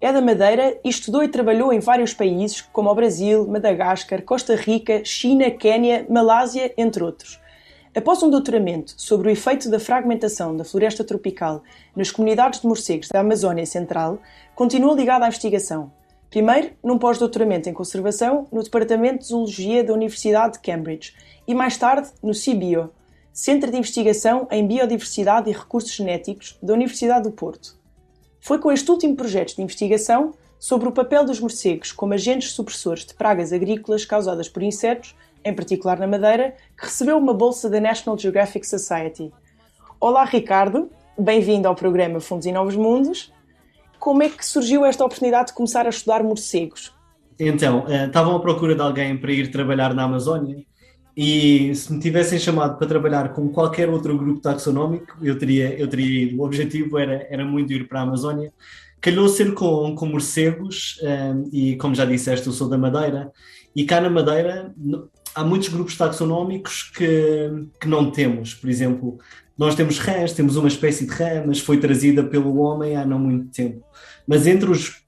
é 0.00 0.12
da 0.12 0.20
Madeira 0.20 0.78
e 0.84 0.88
estudou 0.88 1.24
e 1.24 1.28
trabalhou 1.28 1.72
em 1.72 1.80
vários 1.80 2.14
países, 2.14 2.60
como 2.60 2.88
o 2.88 2.94
Brasil, 2.94 3.46
Madagascar, 3.48 4.22
Costa 4.22 4.54
Rica, 4.54 5.04
China, 5.04 5.50
Quênia, 5.50 6.06
Malásia, 6.08 6.72
entre 6.78 7.02
outros. 7.02 7.40
Após 7.94 8.22
um 8.22 8.30
doutoramento 8.30 8.94
sobre 8.96 9.28
o 9.28 9.30
efeito 9.30 9.68
da 9.68 9.80
fragmentação 9.80 10.56
da 10.56 10.64
floresta 10.64 11.02
tropical 11.02 11.64
nas 11.96 12.12
comunidades 12.12 12.60
de 12.60 12.66
morcegos 12.68 13.08
da 13.08 13.20
Amazónia 13.20 13.66
Central, 13.66 14.20
continua 14.54 14.94
ligado 14.94 15.24
à 15.24 15.26
investigação. 15.26 15.90
Primeiro, 16.30 16.70
num 16.84 16.98
pós-doutoramento 16.98 17.68
em 17.68 17.72
conservação 17.72 18.46
no 18.52 18.62
Departamento 18.62 19.20
de 19.20 19.28
Zoologia 19.28 19.82
da 19.82 19.94
Universidade 19.94 20.54
de 20.54 20.60
Cambridge 20.60 21.14
e 21.46 21.54
mais 21.54 21.76
tarde 21.76 22.08
no 22.22 22.32
CBIO, 22.32 22.92
Centro 23.32 23.70
de 23.70 23.78
Investigação 23.78 24.46
em 24.50 24.64
Biodiversidade 24.64 25.50
e 25.50 25.52
Recursos 25.52 25.92
Genéticos 25.92 26.56
da 26.62 26.74
Universidade 26.74 27.24
do 27.24 27.32
Porto. 27.32 27.78
Foi 28.48 28.58
com 28.58 28.72
este 28.72 28.90
último 28.90 29.14
projeto 29.14 29.54
de 29.54 29.60
investigação 29.60 30.32
sobre 30.58 30.88
o 30.88 30.92
papel 30.92 31.22
dos 31.22 31.38
morcegos 31.38 31.92
como 31.92 32.14
agentes 32.14 32.52
supressores 32.52 33.04
de 33.04 33.12
pragas 33.12 33.52
agrícolas 33.52 34.06
causadas 34.06 34.48
por 34.48 34.62
insetos, 34.62 35.14
em 35.44 35.52
particular 35.52 35.98
na 35.98 36.06
Madeira, 36.06 36.56
que 36.74 36.86
recebeu 36.86 37.18
uma 37.18 37.34
bolsa 37.34 37.68
da 37.68 37.78
National 37.78 38.18
Geographic 38.18 38.66
Society. 38.66 39.30
Olá, 40.00 40.24
Ricardo. 40.24 40.88
Bem-vindo 41.18 41.68
ao 41.68 41.74
programa 41.74 42.20
Fundos 42.20 42.46
e 42.46 42.52
Novos 42.52 42.74
Mundos. 42.74 43.30
Como 43.98 44.22
é 44.22 44.30
que 44.30 44.46
surgiu 44.46 44.82
esta 44.82 45.04
oportunidade 45.04 45.48
de 45.48 45.52
começar 45.52 45.84
a 45.84 45.90
estudar 45.90 46.22
morcegos? 46.22 46.90
Então, 47.38 47.84
eh, 47.86 48.06
estavam 48.06 48.34
à 48.34 48.40
procura 48.40 48.74
de 48.74 48.80
alguém 48.80 49.14
para 49.18 49.30
ir 49.30 49.50
trabalhar 49.50 49.92
na 49.92 50.04
Amazónia 50.04 50.64
e 51.20 51.74
se 51.74 51.92
me 51.92 51.98
tivessem 51.98 52.38
chamado 52.38 52.78
para 52.78 52.86
trabalhar 52.86 53.32
com 53.32 53.48
qualquer 53.48 53.88
outro 53.90 54.16
grupo 54.16 54.40
taxonómico, 54.40 55.16
eu 55.20 55.36
teria, 55.36 55.76
eu 55.76 55.88
teria 55.88 56.22
ido. 56.22 56.40
O 56.40 56.44
objetivo 56.44 56.96
era, 56.96 57.26
era 57.28 57.44
muito 57.44 57.72
ir 57.72 57.88
para 57.88 57.98
a 57.98 58.02
Amazónia. 58.04 58.52
Calhou 59.00 59.28
ser 59.28 59.52
com, 59.52 59.96
com 59.96 60.06
morcegos, 60.06 60.96
um, 61.02 61.06
eh, 61.08 61.34
e 61.52 61.76
como 61.76 61.92
já 61.92 62.04
disseste, 62.04 62.46
eu 62.46 62.52
sou 62.52 62.68
da 62.68 62.78
Madeira, 62.78 63.32
e 63.74 63.84
cá 63.84 64.00
na 64.00 64.08
Madeira 64.08 64.72
há 65.34 65.42
muitos 65.42 65.70
grupos 65.70 65.96
taxonómicos 65.96 66.84
que, 66.96 67.66
que 67.80 67.88
não 67.88 68.12
temos. 68.12 68.54
Por 68.54 68.70
exemplo, 68.70 69.18
nós 69.58 69.74
temos 69.74 69.98
rãs, 69.98 70.32
temos 70.32 70.54
uma 70.54 70.68
espécie 70.68 71.04
de 71.04 71.10
rã, 71.10 71.42
mas 71.44 71.58
foi 71.58 71.80
trazida 71.80 72.22
pelo 72.22 72.58
homem 72.58 72.94
há 72.94 73.04
não 73.04 73.18
muito 73.18 73.48
tempo. 73.48 73.84
Mas 74.24 74.46
entre 74.46 74.70
os 74.70 75.02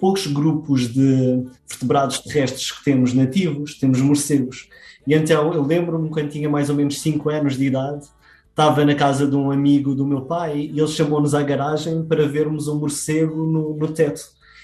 poucos 0.00 0.26
grupos 0.26 0.92
de 0.92 1.44
vertebrados 1.68 2.18
terrestres 2.18 2.72
que 2.72 2.82
temos 2.82 3.14
nativos, 3.14 3.78
temos 3.78 4.00
morcegos. 4.00 4.68
E 5.06 5.14
então 5.14 5.52
eu 5.52 5.62
lembro-me 5.62 6.08
quando 6.08 6.30
tinha 6.30 6.48
mais 6.48 6.70
ou 6.70 6.76
menos 6.76 7.00
5 7.00 7.28
anos 7.30 7.56
de 7.56 7.66
idade, 7.66 8.06
estava 8.50 8.84
na 8.84 8.94
casa 8.94 9.26
de 9.26 9.34
um 9.34 9.50
amigo 9.50 9.94
do 9.94 10.06
meu 10.06 10.22
pai 10.22 10.70
e 10.72 10.78
ele 10.78 10.88
chamou-nos 10.88 11.34
à 11.34 11.42
garagem 11.42 12.04
para 12.04 12.26
vermos 12.26 12.68
um 12.68 12.78
morcego 12.78 13.44
no, 13.44 13.76
no 13.76 13.88
teto. 13.88 14.22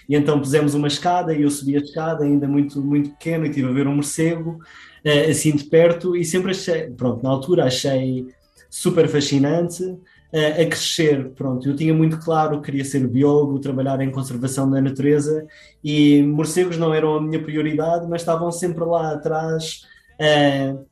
E 0.09 0.17
então 0.17 0.41
pusemos 0.41 0.75
uma 0.75 0.89
escada 0.89 1.33
e 1.35 1.43
eu 1.43 1.51
subi 1.51 1.77
a 1.77 1.81
escada, 1.81 2.25
ainda 2.25 2.49
muito, 2.49 2.81
muito 2.81 3.11
pequeno, 3.11 3.47
e 3.47 3.49
estive 3.49 3.69
a 3.69 3.73
ver 3.73 3.87
um 3.87 3.95
morcego, 3.95 4.59
uh, 5.05 5.31
assim 5.31 5.55
de 5.55 5.63
perto, 5.63 6.17
e 6.17 6.25
sempre 6.25 6.51
achei, 6.51 6.91
pronto, 6.91 7.23
na 7.23 7.31
altura 7.31 7.67
achei 7.67 8.27
super 8.69 9.09
fascinante, 9.09 9.85
uh, 9.85 10.63
a 10.63 10.67
crescer, 10.67 11.31
pronto, 11.31 11.69
eu 11.69 11.77
tinha 11.77 11.95
muito 11.95 12.19
claro 12.19 12.61
que 12.61 12.67
queria 12.67 12.85
ser 12.85 13.07
biólogo, 13.07 13.61
trabalhar 13.61 14.01
em 14.01 14.11
conservação 14.11 14.69
da 14.69 14.81
natureza, 14.81 15.47
e 15.83 16.21
morcegos 16.25 16.77
não 16.77 16.93
eram 16.93 17.15
a 17.15 17.21
minha 17.21 17.41
prioridade, 17.41 18.05
mas 18.09 18.23
estavam 18.23 18.51
sempre 18.51 18.85
lá 18.85 19.13
atrás, 19.13 19.83
uh, 20.21 20.87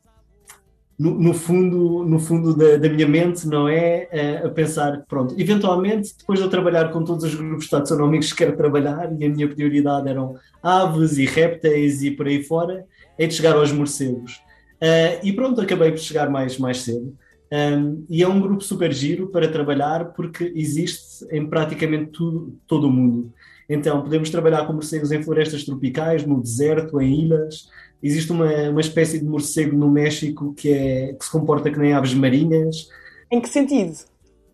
no, 0.97 1.17
no, 1.17 1.33
fundo, 1.33 2.03
no 2.03 2.19
fundo 2.19 2.55
da, 2.55 2.77
da 2.77 2.89
minha 2.89 3.07
mente, 3.07 3.47
não 3.47 3.69
é? 3.69 4.09
Uh, 4.11 4.47
a 4.47 4.49
pensar, 4.49 5.05
pronto, 5.07 5.33
eventualmente, 5.37 6.13
depois 6.17 6.39
de 6.39 6.45
eu 6.45 6.49
trabalhar 6.49 6.91
com 6.91 7.03
todos 7.03 7.23
os 7.23 7.35
grupos 7.35 7.69
taxonómicos 7.69 8.33
que 8.33 8.39
quero 8.39 8.57
trabalhar, 8.57 9.09
e 9.17 9.25
a 9.25 9.29
minha 9.29 9.47
prioridade 9.47 10.09
eram 10.09 10.35
aves 10.61 11.17
e 11.17 11.25
répteis 11.25 12.01
e 12.03 12.11
por 12.11 12.27
aí 12.27 12.43
fora, 12.43 12.85
é 13.17 13.27
de 13.27 13.33
chegar 13.33 13.55
aos 13.55 13.71
morcegos. 13.71 14.41
Uh, 14.81 15.23
e 15.23 15.31
pronto, 15.33 15.61
acabei 15.61 15.91
por 15.91 15.99
chegar 15.99 16.29
mais, 16.29 16.57
mais 16.57 16.81
cedo. 16.81 17.15
Um, 17.51 18.05
e 18.09 18.21
é 18.21 18.27
um 18.27 18.39
grupo 18.39 18.63
super 18.63 18.93
giro 18.93 19.27
para 19.27 19.51
trabalhar 19.51 20.13
porque 20.13 20.53
existe 20.55 21.25
em 21.31 21.47
praticamente 21.47 22.11
tudo, 22.11 22.55
todo 22.67 22.87
o 22.87 22.91
mundo. 22.91 23.33
Então, 23.67 24.01
podemos 24.01 24.29
trabalhar 24.29 24.65
com 24.65 24.73
morcegos 24.73 25.11
em 25.11 25.21
florestas 25.21 25.63
tropicais, 25.63 26.25
no 26.25 26.41
deserto, 26.41 26.99
em 27.01 27.21
ilhas. 27.21 27.67
Existe 28.01 28.31
uma, 28.31 28.69
uma 28.69 28.81
espécie 28.81 29.19
de 29.19 29.25
morcego 29.25 29.75
no 29.75 29.89
México 29.91 30.53
que, 30.53 30.71
é, 30.71 31.13
que 31.13 31.25
se 31.25 31.31
comporta 31.31 31.69
que 31.69 31.79
nem 31.79 31.93
aves 31.93 32.13
marinhas. 32.13 32.87
Em 33.31 33.41
que 33.41 33.49
sentido? 33.49 33.97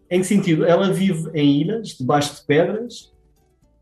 Em 0.09 0.19
que 0.19 0.25
sentido? 0.25 0.65
Ela 0.65 0.91
vive 0.91 1.29
em 1.33 1.61
ilhas, 1.61 1.89
debaixo 1.89 2.35
de 2.35 2.45
pedras, 2.45 3.11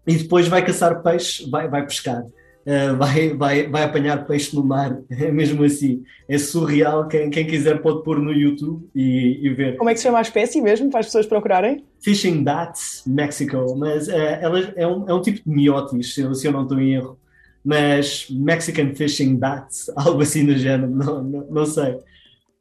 e 0.06 0.16
depois 0.16 0.48
vai 0.48 0.66
caçar 0.66 1.02
peixe, 1.02 1.50
vai, 1.50 1.70
vai 1.70 1.84
pescar. 1.84 2.24
Uh, 2.66 2.96
vai, 2.96 3.34
vai, 3.34 3.68
vai 3.68 3.84
apanhar 3.84 4.26
peixe 4.26 4.56
no 4.56 4.64
mar, 4.64 4.98
é 5.12 5.32
mesmo 5.32 5.64
assim. 5.64 6.04
É 6.30 6.38
surreal. 6.38 7.08
Quem, 7.08 7.30
quem 7.30 7.46
quiser 7.46 7.82
pode 7.82 8.04
pôr 8.04 8.20
no 8.20 8.32
YouTube 8.32 8.90
e, 8.96 9.40
e, 9.44 9.50
ver. 9.50 9.76
Como 9.78 9.90
é 9.90 9.94
que 9.94 10.00
se 10.00 10.04
chama 10.04 10.20
a 10.20 10.22
espécie 10.22 10.62
mesmo, 10.62 10.90
para 10.90 11.02
as 11.02 11.08
pessoas 11.08 11.26
procurarem? 11.26 11.84
Fishing 12.02 12.44
Bats 12.44 13.04
Mexico, 13.06 13.76
mas 13.78 14.08
uh, 14.08 14.12
ela 14.12 14.60
é 14.76 14.88
um, 14.88 15.10
é 15.10 15.14
um 15.14 15.22
tipo 15.22 15.42
de 15.44 15.50
miotis, 15.50 16.14
se 16.14 16.22
eu, 16.22 16.34
se 16.34 16.48
eu 16.48 16.52
não 16.52 16.64
estou 16.64 16.80
em 16.80 16.94
erro. 16.94 17.18
Mas 17.64 18.28
Mexican 18.30 18.94
Fishing 18.94 19.38
Bats, 19.38 19.90
algo 19.96 20.22
assim 20.22 20.46
do 20.46 20.58
género, 20.58 20.92
não, 20.92 21.24
não, 21.24 21.48
não 21.50 21.66
sei. 21.66 21.98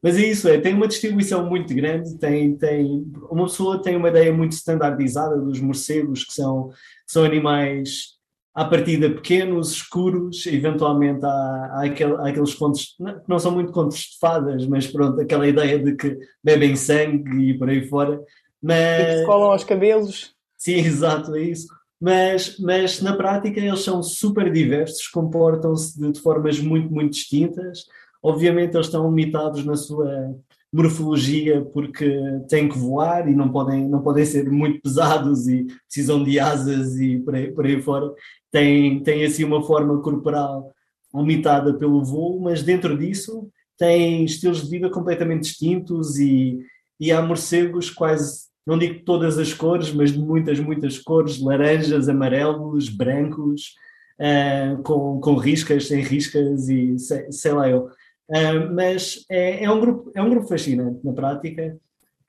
Mas 0.01 0.17
é 0.17 0.25
isso, 0.25 0.49
é, 0.49 0.59
tem 0.59 0.73
uma 0.73 0.87
distribuição 0.87 1.49
muito 1.49 1.73
grande, 1.73 2.17
tem, 2.17 2.57
tem, 2.57 3.05
uma 3.29 3.45
pessoa 3.45 3.81
tem 3.81 3.95
uma 3.95 4.09
ideia 4.09 4.33
muito 4.33 4.51
standardizada 4.51 5.39
dos 5.39 5.61
morcegos, 5.61 6.25
que 6.25 6.33
são, 6.33 6.69
que 6.69 7.13
são 7.13 7.23
animais 7.23 8.13
à 8.53 8.65
partida 8.65 9.09
pequenos, 9.09 9.71
escuros, 9.71 10.45
eventualmente 10.45 11.25
há, 11.25 11.29
há, 11.73 11.85
aquel, 11.85 12.17
há 12.17 12.29
aqueles 12.29 12.53
contos, 12.53 12.95
que 12.97 13.29
não 13.29 13.39
são 13.39 13.51
muito 13.51 13.71
contos 13.71 13.97
de 13.97 14.19
fadas, 14.19 14.67
mas 14.67 14.85
pronto, 14.85 15.19
aquela 15.21 15.47
ideia 15.47 15.79
de 15.79 15.95
que 15.95 16.17
bebem 16.43 16.75
sangue 16.75 17.51
e 17.51 17.57
por 17.57 17.69
aí 17.69 17.87
fora. 17.87 18.21
Mas... 18.61 19.01
E 19.01 19.05
que 19.05 19.17
se 19.19 19.25
colam 19.25 19.51
aos 19.51 19.63
cabelos. 19.63 20.33
Sim, 20.57 20.75
exato, 20.85 21.33
é 21.35 21.41
isso. 21.43 21.67
Mas, 22.03 22.59
mas 22.59 23.01
na 23.01 23.15
prática 23.15 23.61
eles 23.61 23.79
são 23.79 24.03
super 24.03 24.51
diversos, 24.51 25.07
comportam-se 25.07 25.97
de, 25.97 26.11
de 26.11 26.19
formas 26.19 26.59
muito, 26.59 26.93
muito 26.93 27.13
distintas. 27.13 27.85
Obviamente 28.21 28.75
eles 28.75 28.87
estão 28.87 29.07
limitados 29.07 29.63
na 29.63 29.77
sua 29.77 30.35
morfologia 30.73 31.63
porque 31.71 32.19
têm 32.49 32.67
que 32.67 32.77
voar 32.77 33.29
e 33.29 33.33
não 33.33 33.49
podem, 33.49 33.87
não 33.87 34.01
podem 34.01 34.25
ser 34.25 34.51
muito 34.51 34.81
pesados 34.81 35.47
e 35.47 35.65
precisam 35.87 36.21
de 36.21 36.37
asas 36.41 36.99
e 36.99 37.19
por 37.19 37.35
aí, 37.35 37.49
por 37.53 37.65
aí 37.65 37.81
fora 37.81 38.11
tem, 38.51 39.01
tem 39.01 39.23
assim 39.23 39.45
uma 39.45 39.63
forma 39.63 40.01
corporal 40.01 40.73
limitada 41.15 41.73
pelo 41.73 42.03
voo, 42.03 42.37
mas 42.37 42.63
dentro 42.63 42.97
disso 42.97 43.47
tem 43.77 44.25
estilos 44.25 44.63
de 44.63 44.69
vida 44.69 44.89
completamente 44.89 45.43
distintos 45.43 46.19
e, 46.19 46.59
e 46.99 47.13
há 47.13 47.21
morcegos 47.21 47.89
quase, 47.89 48.47
não 48.65 48.77
digo 48.77 49.03
todas 49.03 49.37
as 49.37 49.53
cores, 49.53 49.91
mas 49.91 50.11
de 50.11 50.19
muitas, 50.19 50.59
muitas 50.59 50.97
cores, 50.97 51.39
laranjas, 51.39 52.07
amarelos, 52.07 52.89
brancos, 52.89 53.75
uh, 54.19 54.81
com, 54.83 55.19
com 55.19 55.35
riscas, 55.35 55.87
sem 55.87 56.01
riscas 56.01 56.69
e 56.69 56.97
sei, 56.97 57.31
sei 57.31 57.51
lá 57.51 57.69
eu. 57.69 57.87
Uh, 58.29 58.73
mas 58.73 59.25
é, 59.29 59.65
é, 59.65 59.71
um 59.71 59.79
grupo, 59.79 60.11
é 60.15 60.21
um 60.21 60.29
grupo 60.29 60.47
fascinante 60.47 60.99
na 61.03 61.13
prática. 61.13 61.77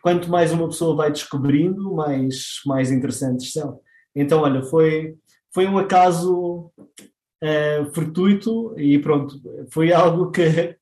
Quanto 0.03 0.29
mais 0.29 0.53
uma 0.53 0.69
pessoa 0.69 0.97
vai 0.97 1.11
descobrindo, 1.11 1.95
mais, 1.95 2.61
mais 2.67 2.91
interessantes 2.91 3.53
são. 3.53 3.81
Então, 4.15 4.41
olha, 4.43 4.63
foi, 4.63 5.17
foi 5.51 5.67
um 5.67 5.79
acaso 5.79 6.71
uh, 7.43 7.95
fortuito 7.95 8.75
e 8.79 8.99
pronto, 8.99 9.41
foi 9.71 9.93
algo 9.93 10.31
que, 10.31 10.77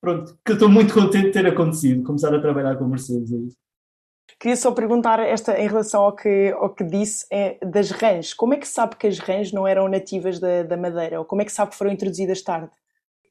pronto, 0.00 0.38
que 0.44 0.52
estou 0.52 0.68
muito 0.68 0.94
contente 0.94 1.26
de 1.26 1.32
ter 1.32 1.46
acontecido, 1.46 2.04
começar 2.04 2.34
a 2.34 2.40
trabalhar 2.40 2.76
com 2.76 2.86
Mercedes. 2.86 3.32
É 3.32 3.36
Queria 4.38 4.56
só 4.56 4.72
perguntar 4.72 5.18
esta 5.20 5.58
em 5.58 5.66
relação 5.66 6.02
ao 6.02 6.14
que, 6.14 6.54
ao 6.56 6.70
que 6.70 6.84
disse 6.84 7.26
é, 7.30 7.58
das 7.64 7.90
rãs. 7.90 8.32
Como 8.32 8.54
é 8.54 8.56
que 8.56 8.68
sabe 8.68 8.96
que 8.96 9.06
as 9.06 9.18
rãs 9.18 9.52
não 9.52 9.66
eram 9.66 9.88
nativas 9.88 10.38
da, 10.38 10.62
da 10.62 10.76
Madeira? 10.76 11.18
Ou 11.18 11.24
como 11.24 11.42
é 11.42 11.44
que 11.44 11.52
sabe 11.52 11.72
que 11.72 11.76
foram 11.76 11.90
introduzidas 11.90 12.42
tarde? 12.42 12.70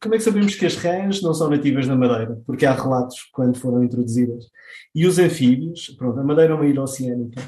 Como 0.02 0.16
é 0.16 0.18
que 0.18 0.24
sabemos 0.24 0.56
que 0.56 0.66
as 0.66 0.76
rãs 0.76 1.22
não 1.22 1.34
são 1.34 1.50
nativas 1.50 1.86
da 1.86 1.96
Madeira? 1.96 2.42
Porque 2.46 2.66
há 2.66 2.74
relatos 2.74 3.18
quando 3.34 3.58
foram 3.58 3.84
introduzidas. 3.84 4.46
E 4.96 5.06
os 5.06 5.20
anfíbios, 5.20 5.90
pronto, 5.98 6.20
a 6.20 6.24
Madeira 6.24 6.54
é 6.54 6.56
uma 6.56 6.66
ilha 6.66 6.82
oceânica, 6.82 7.42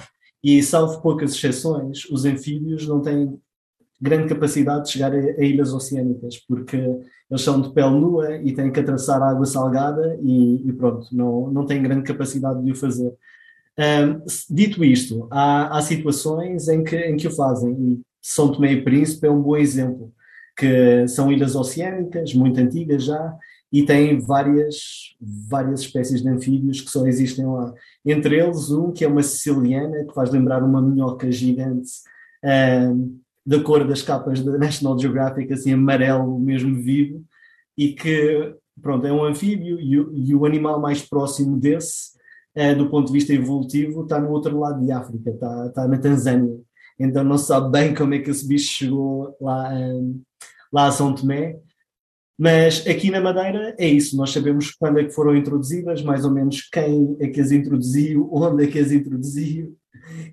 E, 0.43 0.61
salvo 0.61 1.01
poucas 1.01 1.33
exceções, 1.33 2.03
os 2.09 2.25
anfíbios 2.25 2.87
não 2.87 3.01
têm 3.01 3.39
grande 4.01 4.27
capacidade 4.27 4.85
de 4.85 4.91
chegar 4.91 5.13
a, 5.13 5.17
a, 5.17 5.43
ilhas 5.43 5.71
oceânicas, 5.71 6.37
porque 6.47 6.75
eles 6.75 7.41
são 7.41 7.61
de 7.61 7.71
pele 7.71 7.91
nua 7.91 8.35
e 8.37 8.53
têm 8.53 8.71
que 8.71 8.79
atravessar 8.79 9.21
a 9.21 9.29
água 9.29 9.45
salgada 9.45 10.17
e, 10.21 10.67
e 10.67 10.73
pronto, 10.73 11.07
não, 11.15 11.51
não 11.51 11.65
têm 11.65 11.81
grande 11.81 12.03
capacidade 12.03 12.63
de 12.63 12.71
o 12.71 12.75
fazer. 12.75 13.13
Um, 13.77 14.23
dito 14.49 14.83
isto, 14.83 15.27
há, 15.31 15.77
há, 15.77 15.81
situações 15.81 16.67
em 16.67 16.83
que, 16.83 16.95
em 16.95 17.15
que 17.15 17.27
o 17.27 17.31
fazem, 17.31 17.71
e 17.71 18.01
São 18.21 18.51
Tomé 18.51 18.73
e 18.73 18.81
Príncipe 18.83 19.27
é 19.27 19.31
um 19.31 19.41
bom 19.41 19.55
exemplo, 19.55 20.13
que 20.57 21.07
são 21.07 21.31
ilhas 21.31 21.55
oceânicas, 21.55 22.33
muito 22.33 22.59
antigas 22.59 23.05
já, 23.05 23.37
e 23.71 23.83
têm 23.83 24.19
várias, 24.19 25.15
várias 25.19 25.81
espécies 25.81 26.21
de 26.21 26.27
anfíbios 26.27 26.81
que 26.81 26.91
só 26.91 27.07
existem 27.07 27.45
lá. 27.45 27.73
Entre 28.05 28.37
eles, 28.37 28.69
um 28.69 28.91
que 28.91 29.05
é 29.05 29.07
uma 29.07 29.23
siciliana, 29.23 30.03
que 30.05 30.13
faz 30.13 30.29
lembrar 30.29 30.61
uma 30.61 30.81
minhoca 30.81 31.31
gigante, 31.31 31.89
um, 32.43 33.19
da 33.45 33.63
cor 33.63 33.87
das 33.87 34.01
capas 34.01 34.41
da 34.41 34.57
National 34.57 34.99
Geographic, 34.99 35.51
assim 35.51 35.73
amarelo 35.73 36.37
mesmo 36.37 36.75
vivo, 36.75 37.23
e 37.77 37.93
que, 37.93 38.53
pronto, 38.81 39.07
é 39.07 39.13
um 39.13 39.23
anfíbio, 39.23 39.79
e, 39.79 40.29
e 40.29 40.35
o 40.35 40.45
animal 40.45 40.79
mais 40.81 41.01
próximo 41.01 41.57
desse, 41.57 42.10
uh, 42.57 42.75
do 42.75 42.89
ponto 42.89 43.07
de 43.07 43.13
vista 43.13 43.33
evolutivo, 43.33 44.03
está 44.03 44.19
no 44.19 44.31
outro 44.31 44.57
lado 44.59 44.83
de 44.83 44.91
África, 44.91 45.29
está, 45.29 45.67
está 45.67 45.87
na 45.87 45.97
Tanzânia. 45.97 46.59
Então 46.99 47.23
não 47.23 47.37
se 47.37 47.47
sabe 47.47 47.71
bem 47.71 47.93
como 47.93 48.13
é 48.13 48.19
que 48.19 48.29
esse 48.29 48.47
bicho 48.47 48.71
chegou 48.71 49.35
lá, 49.41 49.73
um, 49.73 50.21
lá 50.71 50.87
a 50.87 50.91
São 50.91 51.13
Tomé, 51.13 51.59
mas 52.37 52.85
aqui 52.87 53.11
na 53.11 53.21
Madeira 53.21 53.75
é 53.77 53.87
isso, 53.87 54.17
nós 54.17 54.31
sabemos 54.31 54.71
quando 54.71 54.99
é 54.99 55.03
que 55.03 55.11
foram 55.11 55.35
introduzidas, 55.35 56.01
mais 56.01 56.25
ou 56.25 56.31
menos 56.31 56.67
quem 56.71 57.15
é 57.19 57.27
que 57.27 57.39
as 57.39 57.51
introduziu, 57.51 58.29
onde 58.33 58.63
é 58.63 58.67
que 58.67 58.79
as 58.79 58.91
introduziu. 58.91 59.75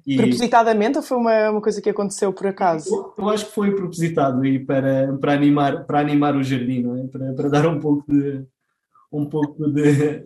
E... 0.07 0.17
Propositadamente 0.17 0.97
ou 0.97 1.03
foi 1.03 1.19
uma, 1.19 1.51
uma 1.51 1.61
coisa 1.61 1.83
que 1.83 1.91
aconteceu 1.91 2.33
por 2.33 2.47
acaso? 2.47 2.89
Eu, 2.95 3.15
eu 3.19 3.29
acho 3.29 3.47
que 3.47 3.53
foi 3.53 3.75
propositado 3.75 4.41
aí 4.41 4.59
para, 4.59 5.17
para, 5.19 5.35
animar, 5.35 5.85
para 5.85 6.01
animar 6.01 6.35
o 6.35 6.43
jardim, 6.43 6.83
não 6.83 6.97
é? 6.97 7.07
para, 7.07 7.33
para 7.35 7.49
dar 7.49 7.67
um 7.67 7.79
pouco 7.79 8.11
de 8.11 8.43
um 9.13 9.27
pouco 9.27 9.69
de 9.71 10.25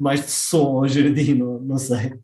mais 0.00 0.24
de 0.24 0.30
som 0.30 0.78
ao 0.78 0.88
jardim, 0.88 1.34
não, 1.34 1.60
não 1.60 1.78
sei. 1.78 2.18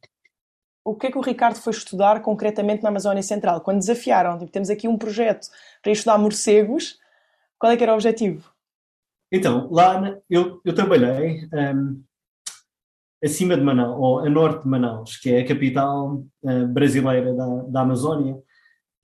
O 0.83 0.95
que 0.95 1.09
é 1.09 1.11
que 1.11 1.19
o 1.19 1.23
Ricardo 1.23 1.57
foi 1.57 1.73
estudar 1.73 2.23
concretamente 2.23 2.83
na 2.83 2.89
Amazónia 2.89 3.23
Central? 3.23 3.61
Quando 3.61 3.79
desafiaram, 3.79 4.39
tipo, 4.39 4.51
temos 4.51 4.71
aqui 4.71 4.89
um 4.89 4.97
projeto 4.97 5.49
para 5.83 5.93
estudar 5.93 6.17
morcegos, 6.17 6.99
qual 7.59 7.73
é 7.73 7.77
que 7.77 7.83
era 7.83 7.93
o 7.93 7.97
objetivo? 7.97 8.51
Então, 9.31 9.69
lá 9.71 10.17
eu, 10.31 10.61
eu 10.65 10.75
trabalhei 10.75 11.49
um, 11.53 12.03
acima 13.23 13.57
de 13.57 13.63
Manaus, 13.63 13.97
ou 13.99 14.19
a 14.21 14.31
norte 14.31 14.63
de 14.63 14.69
Manaus, 14.69 15.17
que 15.17 15.31
é 15.31 15.41
a 15.41 15.47
capital 15.47 16.25
uh, 16.43 16.67
brasileira 16.69 17.35
da, 17.35 17.47
da 17.65 17.81
Amazónia, 17.81 18.41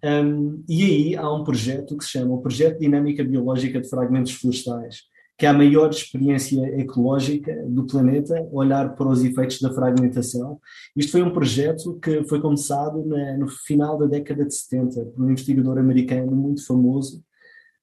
um, 0.05 0.65
e 0.69 0.85
aí 0.85 1.17
há 1.17 1.31
um 1.31 1.45
projeto 1.45 1.97
que 1.97 2.05
se 2.05 2.11
chama 2.11 2.35
o 2.35 2.43
Projeto 2.43 2.81
Dinâmica 2.81 3.23
Biológica 3.23 3.81
de 3.81 3.89
Fragmentos 3.89 4.33
Florestais, 4.33 5.03
que 5.39 5.47
é 5.47 5.49
a 5.49 5.53
maior 5.53 5.91
experiência 5.91 6.61
ecológica 6.81 7.55
do 7.67 7.87
planeta, 7.87 8.47
olhar 8.53 8.95
para 8.95 9.09
os 9.09 9.25
efeitos 9.25 9.61
da 9.61 9.73
fragmentação. 9.73 10.61
Isto 10.95 11.13
foi 11.13 11.23
um 11.23 11.33
projeto 11.33 11.99
que 12.01 12.23
foi 12.25 12.41
começado 12.41 13.05
na, 13.05 13.37
no 13.39 13.49
final 13.49 13.99
da 13.99 14.07
década 14.07 14.45
de 14.45 14.55
70 14.55 15.05
por 15.07 15.25
um 15.25 15.31
investigador 15.31 15.79
americano 15.79 16.31
muito 16.33 16.65
famoso, 16.67 17.25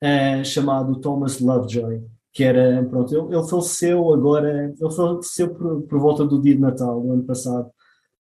uh, 0.03 0.45
chamado 0.45 0.99
Thomas 0.99 1.39
Lovejoy 1.39 2.01
que 2.31 2.43
era, 2.43 2.85
pronto, 2.85 3.13
ele, 3.13 3.35
ele 3.35 3.47
faleceu 3.47 4.13
agora, 4.13 4.73
ele 4.79 4.91
faleceu 4.95 5.53
por, 5.53 5.81
por, 5.83 5.99
volta 5.99 6.25
do 6.25 6.41
dia 6.41 6.55
de 6.55 6.61
Natal 6.61 7.01
do 7.01 7.11
ano 7.11 7.23
passado, 7.23 7.69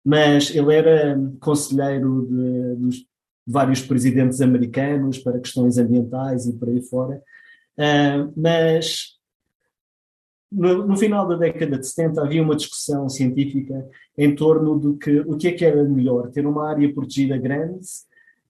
mas 0.05 0.55
ele 0.55 0.75
era 0.75 1.17
conselheiro 1.41 2.27
de, 2.27 2.89
de 2.89 3.07
vários 3.47 3.83
presidentes 3.83 4.41
americanos 4.41 5.19
para 5.19 5.39
questões 5.39 5.79
ambientais 5.79 6.47
e 6.47 6.59
por 6.59 6.69
aí 6.69 6.83
fora, 6.83 7.23
uh, 7.79 8.33
mas 8.37 9.18
no, 10.51 10.87
no, 10.87 10.97
final 10.97 11.27
da 11.29 11.37
década 11.37 11.79
de 11.79 11.87
70 11.87 12.23
havia 12.23 12.43
uma 12.43 12.57
discussão 12.57 13.09
científica 13.09 13.87
em 14.17 14.35
torno 14.35 14.79
do 14.79 14.97
que 14.97 15.21
o 15.21 15.37
que 15.37 15.49
é 15.49 15.53
que 15.53 15.65
era 15.65 15.85
melhor, 15.85 16.31
ter 16.31 16.47
uma 16.47 16.69
área 16.69 16.93
protegida 16.93 17.37
grande 17.37 17.87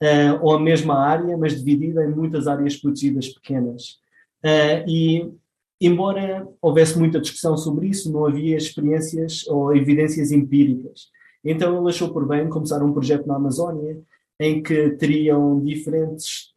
uh, 0.03 0.39
ou 0.41 0.55
a 0.55 0.61
mesma 0.61 0.99
área, 0.99 1.37
mas 1.37 1.57
dividida 1.57 2.05
em 2.05 2.15
muitas 2.15 2.47
áreas 2.47 2.77
protegidas 2.77 3.29
pequenas. 3.29 3.99
Uh, 4.45 4.89
e 4.89 5.33
embora 5.81 6.47
houvesse 6.61 6.99
muita 6.99 7.21
discussão 7.21 7.57
sobre 7.57 7.89
isso, 7.89 8.13
não 8.13 8.27
havia 8.27 8.57
experiências 8.57 9.47
ou 9.49 9.75
evidências 9.75 10.31
empíricas. 10.31 11.09
Então 11.45 11.79
ele 11.79 11.89
achou 11.89 12.13
por 12.13 12.27
bem 12.27 12.49
começar 12.49 12.83
um 12.83 12.93
projeto 12.93 13.27
na 13.27 13.37
Amazónia 13.37 14.01
em 14.41 14.63
que 14.63 14.91
teriam 14.91 15.61
diferentes 15.61 16.55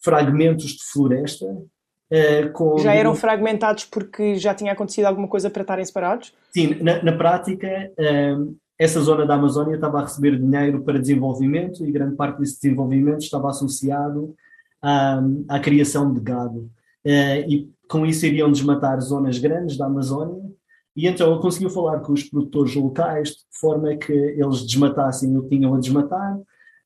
fragmentos 0.00 0.72
de 0.72 0.84
floresta. 0.84 1.46
Uh, 2.14 2.52
com... 2.52 2.78
Já 2.78 2.94
eram 2.94 3.12
fragmentados 3.14 3.86
porque 3.86 4.36
já 4.36 4.54
tinha 4.54 4.72
acontecido 4.72 5.06
alguma 5.06 5.26
coisa 5.26 5.50
para 5.50 5.62
estarem 5.62 5.84
separados? 5.84 6.32
Sim, 6.52 6.76
na, 6.80 7.02
na 7.02 7.12
prática, 7.12 7.66
uh, 7.98 8.56
essa 8.78 9.00
zona 9.00 9.26
da 9.26 9.34
Amazónia 9.34 9.74
estava 9.74 9.98
a 9.98 10.02
receber 10.02 10.38
dinheiro 10.38 10.82
para 10.82 11.00
desenvolvimento 11.00 11.84
e 11.84 11.90
grande 11.90 12.14
parte 12.14 12.38
desse 12.38 12.60
desenvolvimento 12.60 13.20
estava 13.20 13.48
associado 13.48 14.32
à, 14.80 15.20
à 15.48 15.58
criação 15.58 16.12
de 16.12 16.20
gado. 16.20 16.70
Uh, 17.04 17.48
e 17.48 17.70
com 17.88 18.06
isso 18.06 18.24
iriam 18.26 18.52
desmatar 18.52 19.00
zonas 19.00 19.38
grandes 19.38 19.76
da 19.76 19.86
Amazónia, 19.86 20.42
e 20.96 21.08
então 21.08 21.32
ele 21.32 21.42
conseguiu 21.42 21.70
falar 21.70 21.98
com 22.00 22.12
os 22.12 22.22
produtores 22.22 22.74
locais 22.76 23.30
de 23.30 23.58
forma 23.58 23.96
que 23.96 24.12
eles 24.12 24.64
desmatassem 24.64 25.36
o 25.36 25.42
que 25.42 25.56
tinham 25.56 25.74
a 25.74 25.80
desmatar, 25.80 26.38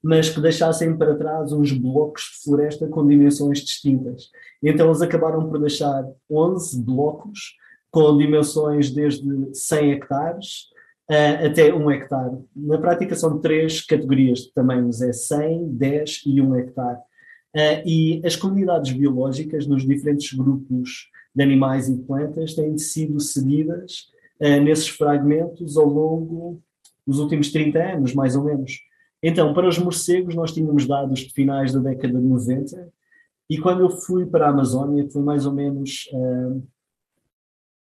mas 0.03 0.31
que 0.31 0.41
deixassem 0.41 0.97
para 0.97 1.17
trás 1.17 1.53
uns 1.53 1.73
blocos 1.73 2.23
de 2.23 2.45
floresta 2.45 2.87
com 2.89 3.07
dimensões 3.07 3.61
distintas. 3.61 4.31
Então 4.63 4.87
eles 4.87 5.03
acabaram 5.03 5.49
por 5.49 5.59
deixar 5.59 6.05
11 6.31 6.83
blocos 6.83 7.57
com 7.91 8.17
dimensões 8.17 8.91
desde 8.91 9.27
100 9.53 9.93
hectares 9.93 10.69
uh, 11.11 11.47
até 11.47 11.73
1 11.73 11.91
hectare. 11.91 12.39
Na 12.55 12.79
prática 12.79 13.15
são 13.15 13.39
três 13.39 13.85
categorias 13.85 14.41
de 14.41 14.53
tamanhos, 14.53 15.01
é 15.01 15.13
100, 15.13 15.69
10 15.71 16.23
e 16.27 16.41
1 16.41 16.57
hectare. 16.57 16.99
Uh, 17.57 17.83
e 17.87 18.23
as 18.25 18.37
comunidades 18.37 18.93
biológicas 18.93 19.67
nos 19.67 19.87
diferentes 19.87 20.33
grupos 20.33 21.09
de 21.35 21.43
animais 21.43 21.89
e 21.89 21.97
plantas 21.97 22.55
têm 22.55 22.77
sido 22.77 23.19
seguidas 23.21 24.11
uh, 24.41 24.61
nesses 24.63 24.89
fragmentos 24.89 25.77
ao 25.77 25.87
longo 25.87 26.63
dos 27.07 27.19
últimos 27.19 27.51
30 27.51 27.79
anos, 27.95 28.15
mais 28.15 28.37
ou 28.37 28.45
menos. 28.45 28.88
Então, 29.23 29.53
para 29.53 29.69
os 29.69 29.79
morcegos, 29.79 30.35
nós 30.35 30.53
tínhamos 30.53 30.87
dados 30.87 31.21
de 31.21 31.33
finais 31.33 31.73
da 31.73 31.81
década 31.81 32.21
de 32.21 32.27
90, 32.27 32.89
e 33.51 33.59
quando 33.59 33.81
eu 33.81 33.91
fui 33.91 34.27
para 34.27 34.47
a 34.47 34.51
Amazónia, 34.51 35.09
foi 35.11 35.23
mais 35.23 35.47
ou 35.47 35.53
menos 35.53 36.09
uh, 36.13 36.63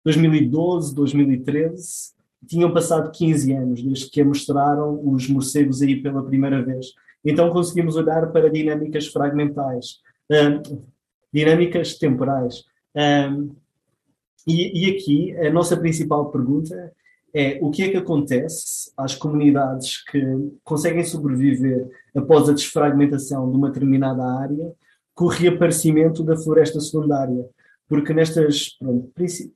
2012, 0.04 0.94
2013, 0.94 2.14
tinham 2.46 2.72
passado 2.72 3.10
15 3.10 3.52
anos 3.52 3.82
desde 3.82 4.10
que 4.10 4.22
mostraram 4.22 5.00
os 5.04 5.28
morcegos 5.28 5.82
aí 5.82 6.00
pela 6.00 6.24
primeira 6.24 6.62
vez. 6.62 6.92
Então 7.24 7.50
conseguimos 7.50 7.96
olhar 7.96 8.30
para 8.30 8.50
dinâmicas 8.50 9.08
fragmentais, 9.08 10.00
um, 10.30 10.84
dinâmicas 11.32 11.98
temporais. 11.98 12.64
Um, 12.94 13.54
e, 14.46 14.84
e, 14.84 14.90
aqui 14.92 15.36
a 15.38 15.50
nossa 15.50 15.76
principal 15.76 16.30
pergunta 16.30 16.92
é 17.38 17.58
o 17.60 17.70
que 17.70 17.82
é 17.82 17.90
que 17.90 17.98
acontece 17.98 18.90
às 18.96 19.14
comunidades 19.14 20.02
que 20.04 20.18
conseguem 20.64 21.04
sobreviver 21.04 21.86
após 22.14 22.48
a 22.48 22.54
desfragmentação 22.54 23.50
de 23.50 23.58
uma 23.58 23.68
determinada 23.68 24.24
área 24.24 24.72
com 25.14 25.26
o 25.26 25.28
reaparecimento 25.28 26.24
da 26.24 26.34
floresta 26.34 26.80
secundária. 26.80 27.44
Porque 27.86 28.14
nestas, 28.14 28.70
pronto, 28.78 29.12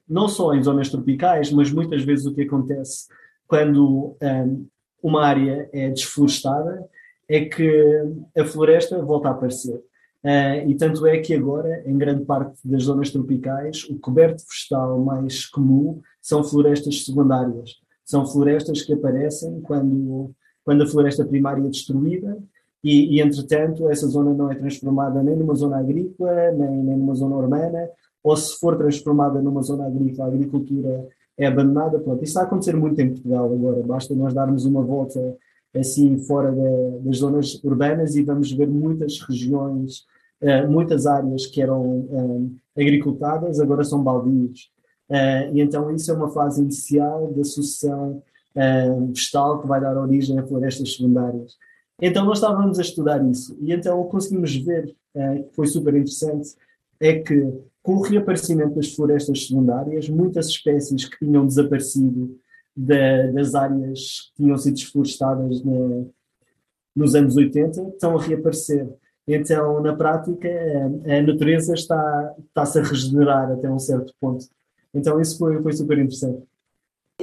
não 0.07 0.29
só 0.29 0.53
em 0.55 0.63
zonas 0.63 0.91
tropicais, 0.91 1.51
mas 1.51 1.73
muitas 1.73 2.05
vezes 2.05 2.27
o 2.27 2.35
que 2.35 2.43
acontece 2.43 3.09
quando 3.49 4.15
um, 4.23 4.67
uma 5.03 5.25
área 5.25 5.71
é 5.73 5.89
desflorestada 5.89 6.87
é 7.27 7.47
que 7.47 8.03
a 8.37 8.45
floresta 8.45 9.03
volta 9.03 9.29
a 9.29 9.31
aparecer. 9.31 9.81
Uh, 10.23 10.69
e 10.69 10.75
tanto 10.75 11.07
é 11.07 11.19
que 11.19 11.33
agora, 11.33 11.83
em 11.87 11.97
grande 11.97 12.27
parte 12.27 12.61
das 12.63 12.83
zonas 12.83 13.09
tropicais, 13.09 13.85
o 13.85 13.99
coberto 13.99 14.43
vegetal 14.47 14.99
mais 15.03 15.47
comum 15.47 16.03
são 16.21 16.45
florestas 16.45 17.05
secundárias. 17.05 17.81
São 18.05 18.27
florestas 18.27 18.83
que 18.83 18.93
aparecem 18.93 19.61
quando, 19.61 20.31
quando 20.65 20.83
a 20.83 20.87
floresta 20.87 21.25
primária 21.25 21.65
é 21.65 21.71
destruída 21.71 22.37
e, 22.83 23.17
e, 23.17 23.21
entretanto, 23.21 23.89
essa 23.91 24.07
zona 24.09 24.33
não 24.33 24.51
é 24.51 24.55
transformada 24.55 25.23
nem 25.23 25.37
numa 25.37 25.55
zona 25.55 25.79
agrícola, 25.79 26.51
nem, 26.53 26.83
nem 26.83 26.97
numa 26.97 27.15
zona 27.15 27.37
urbana, 27.37 27.89
ou 28.23 28.37
se 28.37 28.59
for 28.59 28.77
transformada 28.77 29.41
numa 29.41 29.63
zona 29.63 29.87
agrícola, 29.87 30.29
a 30.29 30.33
agricultura 30.33 31.09
é 31.39 31.47
abandonada. 31.47 31.99
Pronto, 31.99 32.23
isso 32.23 32.33
está 32.33 32.41
a 32.41 32.45
acontecer 32.45 32.77
muito 32.77 33.01
em 33.01 33.11
Portugal 33.11 33.53
agora. 33.53 33.83
Basta 33.83 34.15
nós 34.15 34.35
darmos 34.35 34.65
uma 34.65 34.83
volta 34.83 35.37
assim 35.75 36.19
fora 36.19 36.53
das 37.01 37.19
zonas 37.19 37.63
urbanas 37.63 38.17
e 38.17 38.23
vamos 38.23 38.51
ver 38.53 38.69
muitas 38.69 39.21
regiões, 39.21 40.05
uh, 40.43 40.69
muitas 40.69 41.07
áreas 41.07 41.47
que 41.47 41.63
eram 41.63 41.83
um, 41.83 42.57
eh, 42.77 42.83
agricultadas 42.83 43.61
agora 43.61 43.85
são 43.85 44.03
baldios. 44.03 44.71
Uh, 45.11 45.53
e 45.53 45.61
então 45.61 45.91
isso 45.91 46.09
é 46.09 46.15
uma 46.15 46.31
fase 46.31 46.63
inicial 46.63 47.33
da 47.33 47.43
sucessão 47.43 48.23
uh, 48.55 49.61
que 49.61 49.67
vai 49.67 49.81
dar 49.81 49.99
origem 49.99 50.39
a 50.39 50.47
florestas 50.47 50.93
secundárias. 50.93 51.57
Então 52.01 52.25
nós 52.25 52.39
estávamos 52.39 52.79
a 52.79 52.83
estudar 52.83 53.23
isso 53.29 53.59
e 53.61 53.73
então 53.73 54.03
conseguimos 54.05 54.55
ver, 54.55 54.95
uh, 55.17 55.43
que 55.49 55.55
foi 55.57 55.67
super 55.67 55.95
interessante, 55.95 56.55
é 57.01 57.19
que 57.19 57.53
com 57.83 57.95
o 57.95 58.03
reaparecimento 58.03 58.77
das 58.77 58.95
florestas 58.95 59.49
secundárias, 59.49 60.09
muitas 60.09 60.47
espécies 60.47 61.07
que 61.07 61.19
tinham 61.19 61.45
desaparecido 61.45 62.39
da, 62.77 63.33
das 63.33 63.55
áreas 63.57 64.31
que 64.37 64.45
tinham 64.45 64.57
sido 64.57 64.75
desflorestadas 64.75 65.61
nos 66.95 67.15
anos 67.17 67.37
80 67.37 67.83
estão 67.89 68.17
a 68.17 68.23
reaparecer. 68.23 68.89
Então, 69.27 69.81
na 69.81 69.95
prática, 69.95 70.49
a 70.49 71.23
natureza 71.23 71.75
está, 71.75 72.35
está-se 72.47 72.79
a 72.79 72.83
regenerar 72.83 73.51
até 73.51 73.71
um 73.71 73.79
certo 73.79 74.13
ponto. 74.21 74.45
Então, 74.95 75.21
isso 75.21 75.39
foi, 75.39 75.63
foi 75.63 75.73
super 75.73 75.99
interessante. 75.99 76.43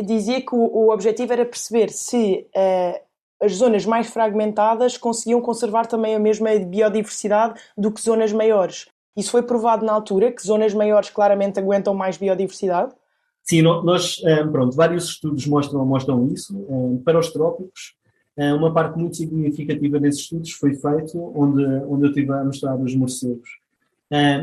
Dizia 0.03 0.41
que 0.41 0.53
o, 0.53 0.59
o 0.59 0.91
objetivo 0.91 1.33
era 1.33 1.45
perceber 1.45 1.89
se 1.89 2.47
uh, 2.55 2.99
as 3.41 3.53
zonas 3.53 3.85
mais 3.85 4.07
fragmentadas 4.07 4.97
conseguiam 4.97 5.41
conservar 5.41 5.85
também 5.85 6.15
a 6.15 6.19
mesma 6.19 6.49
biodiversidade 6.59 7.59
do 7.77 7.91
que 7.91 8.01
zonas 8.01 8.31
maiores. 8.31 8.87
Isso 9.15 9.31
foi 9.31 9.41
provado 9.41 9.85
na 9.85 9.93
altura, 9.93 10.31
que 10.31 10.45
zonas 10.45 10.73
maiores 10.73 11.09
claramente 11.09 11.59
aguentam 11.59 11.93
mais 11.93 12.17
biodiversidade? 12.17 12.93
Sim, 13.43 13.61
nós, 13.61 14.21
eh, 14.23 14.43
pronto, 14.45 14.75
vários 14.75 15.05
estudos 15.05 15.47
mostram, 15.47 15.83
mostram 15.85 16.27
isso. 16.27 16.53
Eh, 16.69 17.01
para 17.03 17.17
os 17.17 17.31
trópicos, 17.31 17.95
uma 18.37 18.71
parte 18.71 18.99
muito 18.99 19.17
significativa 19.17 19.99
desses 19.99 20.21
estudos 20.21 20.51
foi 20.51 20.75
feito 20.75 21.17
onde, 21.35 21.65
onde 21.89 22.05
eu 22.05 22.09
estive 22.09 22.31
a 22.31 22.43
mostrar 22.43 22.75
os 22.75 22.95
morcegos. 22.95 23.49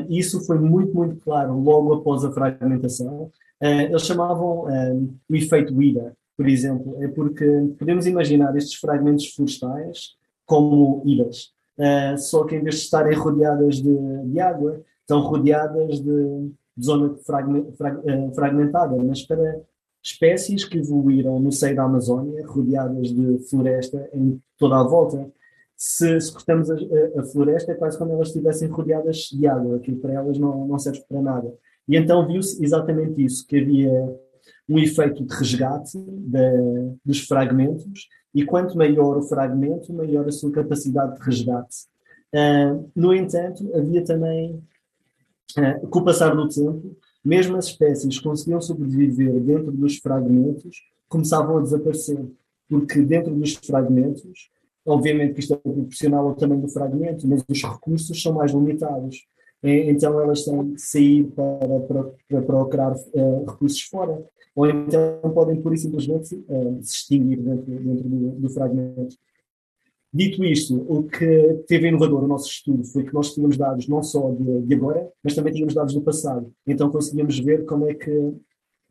Isso 0.08 0.44
foi 0.44 0.58
muito, 0.58 0.94
muito 0.94 1.16
claro 1.16 1.58
logo 1.58 1.94
após 1.94 2.24
a 2.24 2.30
fragmentação. 2.30 3.30
Eles 3.60 4.02
chamavam 4.02 4.66
o 5.28 5.34
efeito 5.34 5.80
IDA, 5.80 6.14
por 6.36 6.48
exemplo, 6.48 6.96
é 7.02 7.08
porque 7.08 7.46
podemos 7.78 8.06
imaginar 8.06 8.56
estes 8.56 8.74
fragmentos 8.74 9.32
florestais 9.32 10.16
como 10.44 11.02
ilhas, 11.04 11.52
uh, 11.78 12.18
só 12.18 12.44
que 12.44 12.56
em 12.56 12.62
vez 12.62 12.76
de 12.76 12.82
estarem 12.82 13.16
rodeadas 13.16 13.76
de, 13.76 13.96
de 14.26 14.40
água, 14.40 14.82
estão 15.00 15.20
rodeadas 15.20 16.00
de, 16.00 16.50
de 16.76 16.84
zona 16.84 17.14
fragment, 17.24 17.72
frag, 17.72 17.98
uh, 17.98 18.34
fragmentada, 18.34 18.96
mas 19.02 19.22
para 19.22 19.60
espécies 20.02 20.64
que 20.64 20.78
evoluíram 20.78 21.38
no 21.38 21.52
seio 21.52 21.76
da 21.76 21.84
Amazónia, 21.84 22.44
rodeadas 22.46 23.12
de 23.12 23.38
floresta 23.48 24.08
em 24.12 24.40
toda 24.58 24.78
a 24.78 24.82
volta. 24.82 25.30
Se, 25.86 26.18
se 26.18 26.32
cortamos 26.32 26.70
a, 26.70 26.76
a, 27.18 27.22
floresta, 27.24 27.72
é 27.72 27.74
quase 27.74 27.98
como 27.98 28.12
elas 28.12 28.28
estivessem 28.28 28.68
rodeadas 28.68 29.28
de 29.30 29.46
água, 29.46 29.78
que 29.80 29.92
para 29.92 30.14
elas 30.14 30.38
não, 30.38 30.66
não 30.66 30.78
serve 30.78 31.04
para 31.06 31.20
nada. 31.20 31.52
E 31.86 31.94
então 31.94 32.26
viu-se 32.26 32.64
exatamente 32.64 33.22
isso, 33.22 33.46
que 33.46 33.58
havia 33.58 34.18
um 34.66 34.78
efeito 34.78 35.22
de 35.22 35.34
resgate 35.36 35.98
de, 35.98 36.96
dos 37.04 37.20
fragmentos, 37.20 38.08
e 38.34 38.46
quanto 38.46 38.78
maior 38.78 39.18
o 39.18 39.22
fragmento, 39.22 39.92
maior 39.92 40.26
a 40.26 40.32
sua 40.32 40.50
capacidade 40.50 41.18
de 41.18 41.22
resgate. 41.22 41.76
Uh, 42.32 42.90
no 42.96 43.14
entanto, 43.14 43.70
havia 43.76 44.02
também, 44.02 44.62
uh, 45.58 45.86
com 45.88 45.98
o 45.98 46.04
passar 46.04 46.34
do 46.34 46.48
tempo, 46.48 46.96
mesmo 47.22 47.58
as 47.58 47.66
espécies 47.66 48.16
que 48.16 48.24
conseguiam 48.24 48.60
sobreviver 48.62 49.38
dentro 49.38 49.70
dos 49.70 49.98
fragmentos 49.98 50.78
começavam 51.10 51.58
a 51.58 51.60
desaparecer, 51.60 52.24
porque 52.70 53.02
dentro 53.02 53.34
dos 53.34 53.54
fragmentos, 53.54 54.50
obviamente 54.86 55.34
que 55.34 55.40
isto 55.40 55.54
é 55.54 55.56
proporcional 55.56 56.28
ao 56.28 56.34
tamanho 56.34 56.62
do 56.62 56.68
fragmento, 56.68 57.26
mas 57.26 57.44
os 57.48 57.62
recursos 57.62 58.22
são 58.22 58.32
mais 58.32 58.52
limitados. 58.52 59.26
Então 59.62 60.20
elas 60.20 60.44
têm 60.44 60.74
de 60.74 60.80
sair 60.80 61.24
para, 61.28 61.80
para, 61.80 62.04
para 62.28 62.42
procurar 62.42 62.92
uh, 62.92 63.44
recursos 63.46 63.80
fora 63.82 64.22
ou 64.54 64.68
então 64.68 65.20
podem 65.34 65.60
pura 65.60 65.74
e 65.74 65.78
simplesmente 65.78 66.36
uh, 66.36 66.78
se 66.82 66.96
extinguir 66.96 67.38
dentro, 67.38 67.64
dentro 67.64 68.08
do, 68.08 68.30
do, 68.40 68.50
fragmento. 68.50 69.16
Dito 70.12 70.44
isto, 70.44 70.76
o 70.88 71.02
que 71.02 71.64
teve 71.66 71.88
inovador 71.88 72.22
no 72.22 72.28
nosso 72.28 72.48
estudo 72.48 72.84
foi 72.84 73.02
que 73.02 73.12
nós 73.12 73.34
tínhamos 73.34 73.56
dados 73.56 73.88
não 73.88 74.00
só 74.00 74.30
de, 74.30 74.62
de 74.62 74.74
agora, 74.74 75.10
mas 75.24 75.34
também 75.34 75.52
tínhamos 75.52 75.74
dados 75.74 75.92
do 75.92 76.02
passado. 76.02 76.52
Então 76.66 76.90
conseguíamos 76.90 77.38
ver 77.40 77.64
como 77.64 77.88
é 77.88 77.94
que 77.94 78.32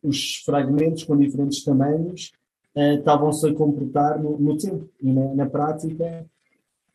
os 0.02 0.42
fragmentos 0.44 1.06
com 1.06 1.16
diferentes 1.16 1.64
tamanhos 1.64 2.34
estavam-se 2.76 3.48
a 3.48 3.54
comportar 3.54 4.22
no, 4.22 4.38
no, 4.38 4.58
tempo. 4.58 4.90
E 5.02 5.12
na, 5.12 5.34
na 5.34 5.46
prática, 5.46 6.26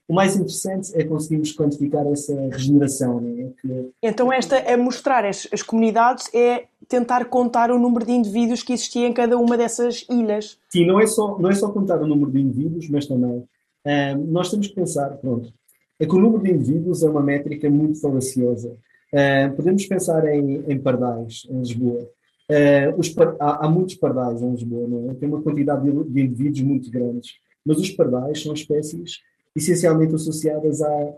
o 0.09 0.15
mais 0.15 0.35
interessante 0.35 0.91
é 0.95 1.05
conseguirmos 1.05 1.53
quantificar 1.53 2.07
essa 2.07 2.35
regeneração. 2.51 3.21
É? 3.21 3.51
Que... 3.61 3.91
Então, 4.03 4.33
esta 4.33 4.57
é 4.57 4.77
mostrar 4.77 5.25
as, 5.27 5.47
as 5.53 5.63
comunidades, 5.63 6.33
é 6.35 6.65
tentar 6.89 7.27
contar 7.27 7.71
o 7.71 7.79
número 7.79 8.07
de 8.07 8.13
indivíduos 8.13 8.63
que 8.63 8.73
existia 8.73 9.07
em 9.07 9.13
cada 9.13 9.37
uma 9.37 9.57
dessas 9.57 10.07
ilhas. 10.11 10.59
Sim, 10.71 10.87
não 10.87 10.99
é 10.99 11.07
só, 11.07 11.39
não 11.39 11.51
é 11.51 11.55
só 11.55 11.69
contar 11.71 12.01
o 12.01 12.07
número 12.07 12.31
de 12.31 12.41
indivíduos, 12.41 12.89
mas 12.89 13.07
também 13.07 13.39
uh, 13.39 14.27
nós 14.27 14.51
temos 14.51 14.69
que 14.69 14.75
pensar, 14.75 15.11
pronto, 15.19 15.53
é 16.01 16.07
que 16.07 16.15
o 16.15 16.19
número 16.19 16.43
de 16.43 16.53
indivíduos 16.53 17.03
é 17.03 17.11
uma 17.11 17.23
métrica 17.23 17.69
muito 17.69 18.01
falaciosa. 18.01 18.75
Uh, 19.13 19.55
podemos 19.55 19.85
pensar 19.85 20.27
em, 20.27 20.65
em 20.67 20.79
pardais, 20.79 21.47
em 21.51 21.59
Lisboa. 21.59 22.09
Uh, 22.51 22.99
os 22.99 23.15
há, 23.39 23.67
há, 23.67 23.69
muitos 23.69 23.97
pardais 23.97 24.41
em 24.41 24.51
Lisboa, 24.51 24.89
não 24.89 25.11
é? 25.11 25.15
tem 25.15 25.29
uma 25.29 25.43
quantidade 25.43 25.83
de, 25.83 26.05
de 26.05 26.21
indivíduos 26.23 26.63
muito 26.63 26.91
grandes, 26.91 27.35
mas 27.65 27.79
os 27.79 27.91
pardais 27.91 28.43
são 28.43 28.55
espécies 28.55 29.21
essencialmente 29.55 30.15
associadas 30.15 30.81
a, 30.81 31.15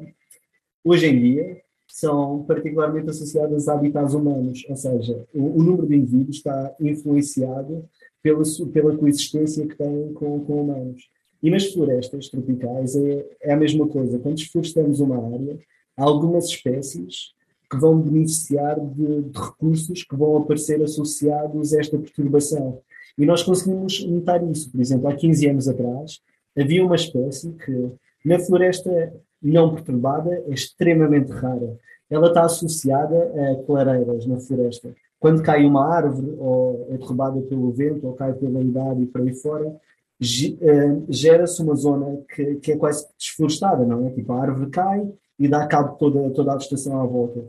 hoje 0.84 1.06
em 1.06 1.20
dia, 1.20 1.62
são 1.86 2.44
particularmente 2.44 3.10
associadas 3.10 3.68
a 3.68 3.74
habitats 3.74 4.14
humanos, 4.14 4.64
ou 4.68 4.76
seja, 4.76 5.24
o, 5.32 5.60
o 5.60 5.62
número 5.62 5.86
de 5.86 5.96
indivíduos 5.96 6.36
está 6.36 6.74
influenciado 6.80 7.84
pela, 8.22 8.42
pela 8.72 8.96
coexistência 8.96 9.66
que 9.66 9.76
têm 9.76 10.12
com, 10.12 10.44
com 10.44 10.62
humanos. 10.62 11.08
E 11.42 11.50
nas 11.50 11.72
florestas 11.72 12.28
tropicais 12.28 12.94
é, 12.96 13.26
é 13.42 13.52
a 13.52 13.56
mesma 13.56 13.88
coisa. 13.88 14.18
Quando 14.18 14.36
desflorestamos 14.36 15.00
uma 15.00 15.16
área, 15.34 15.58
algumas 15.96 16.46
espécies 16.46 17.32
que 17.70 17.76
vão 17.76 18.00
beneficiar 18.00 18.80
de, 18.80 19.22
de, 19.22 19.38
recursos 19.38 20.02
que 20.02 20.16
vão 20.16 20.38
aparecer 20.38 20.82
associados 20.82 21.72
a 21.72 21.80
esta 21.80 21.96
perturbação. 21.96 22.80
E 23.16 23.24
nós 23.24 23.42
conseguimos 23.42 24.04
notar 24.06 24.42
isso. 24.50 24.70
Por 24.70 24.80
exemplo, 24.80 25.08
há 25.08 25.14
15 25.14 25.48
anos 25.48 25.68
atrás, 25.68 26.20
havia 26.58 26.84
uma 26.84 26.96
espécie 26.96 27.52
que 27.52 27.90
na 28.24 28.38
floresta 28.38 29.12
não 29.40 29.74
perturbada 29.74 30.34
é 30.48 30.50
extremamente 30.50 31.30
rara. 31.30 31.78
Ela 32.10 32.28
está 32.28 32.44
associada 32.44 33.16
a 33.16 33.64
clareiras 33.64 34.26
na 34.26 34.40
floresta. 34.40 34.92
Quando 35.18 35.42
cai 35.42 35.64
uma 35.64 35.86
árvore, 35.86 36.34
ou 36.38 36.88
é 36.90 36.96
derrubada 36.96 37.40
pelo 37.42 37.70
vento, 37.70 38.06
ou 38.06 38.14
cai 38.14 38.32
pela 38.32 38.60
idade 38.60 39.02
e 39.02 39.06
por 39.06 39.20
aí 39.20 39.34
fora, 39.34 39.76
eh, 40.20 40.96
gera-se 41.08 41.62
uma 41.62 41.74
zona 41.74 42.18
que, 42.34 42.56
que, 42.56 42.72
é 42.72 42.76
quase 42.76 43.06
desflorestada, 43.16 43.84
não 43.84 44.06
é? 44.06 44.10
Tipo, 44.10 44.32
a 44.32 44.42
árvore 44.42 44.70
cai 44.70 45.08
e 45.38 45.48
dá 45.48 45.66
cabo 45.66 45.96
toda, 45.96 46.30
toda 46.30 46.52
a 46.52 46.56
vegetação 46.56 47.00
à 47.00 47.06
volta. 47.06 47.44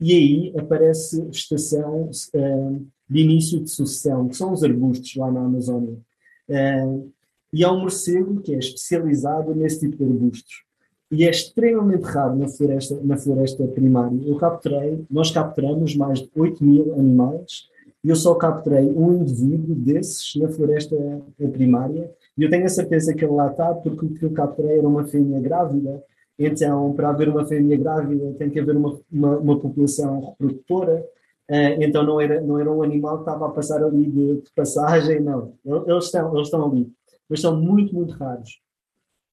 E 0.00 0.12
aí 0.12 0.54
aparece 0.58 1.22
vegetação 1.22 2.10
uh, 2.34 2.86
de 3.08 3.20
início 3.20 3.60
de 3.60 3.70
sucessão, 3.70 4.28
que 4.28 4.36
são 4.36 4.52
os 4.52 4.62
arbustos 4.62 5.14
lá 5.16 5.30
na 5.30 5.40
Amazónia. 5.40 5.96
Uh, 6.48 7.10
e 7.52 7.64
há 7.64 7.72
um 7.72 7.80
morcego 7.80 8.40
que 8.40 8.54
é 8.54 8.58
especializado 8.58 9.54
nesse 9.54 9.80
tipo 9.80 9.96
de 9.96 10.04
arbustos. 10.04 10.66
E 11.10 11.24
é 11.24 11.30
extremamente 11.30 12.02
raro 12.02 12.36
na 12.36 12.48
floresta, 12.48 13.00
na 13.02 13.16
floresta 13.16 13.66
primária. 13.68 14.18
Eu 14.24 14.36
capturei, 14.36 15.04
nós 15.08 15.30
capturamos 15.30 15.94
mais 15.94 16.20
de 16.20 16.30
8 16.34 16.64
mil 16.64 16.94
animais 16.94 17.68
e 18.02 18.08
eu 18.10 18.16
só 18.16 18.34
capturei 18.34 18.84
um 18.84 19.20
indivíduo 19.20 19.74
desses 19.74 20.34
na 20.36 20.48
floresta 20.48 20.96
primária. 21.52 22.10
E 22.36 22.42
eu 22.42 22.50
tenho 22.50 22.64
a 22.64 22.68
certeza 22.68 23.14
que 23.14 23.24
ele 23.24 23.34
lá 23.34 23.50
está 23.50 23.72
porque 23.74 24.04
o 24.04 24.14
que 24.14 24.24
eu 24.24 24.32
capturei 24.32 24.78
era 24.78 24.88
uma 24.88 25.04
fêmea 25.04 25.40
grávida. 25.40 26.02
Então, 26.38 26.92
para 26.92 27.08
haver 27.08 27.28
uma 27.28 27.46
fêmea 27.46 27.78
grávida, 27.78 28.34
tem 28.38 28.50
que 28.50 28.60
haver 28.60 28.76
uma, 28.76 28.98
uma, 29.10 29.38
uma 29.38 29.58
população 29.58 30.20
reprodutora. 30.30 31.04
Uh, 31.48 31.80
então, 31.80 32.02
não 32.02 32.20
era, 32.20 32.40
não 32.40 32.58
era 32.58 32.70
um 32.70 32.82
animal 32.82 33.16
que 33.16 33.22
estava 33.22 33.46
a 33.46 33.50
passar 33.50 33.82
ali 33.82 34.06
de, 34.06 34.42
de 34.42 34.52
passagem, 34.54 35.20
não. 35.20 35.54
Eles 35.64 36.04
estão, 36.04 36.34
eles 36.34 36.48
estão 36.48 36.66
ali 36.66 36.92
mas 37.28 37.40
são 37.40 37.60
muito, 37.60 37.94
muito 37.94 38.14
raros. 38.14 38.60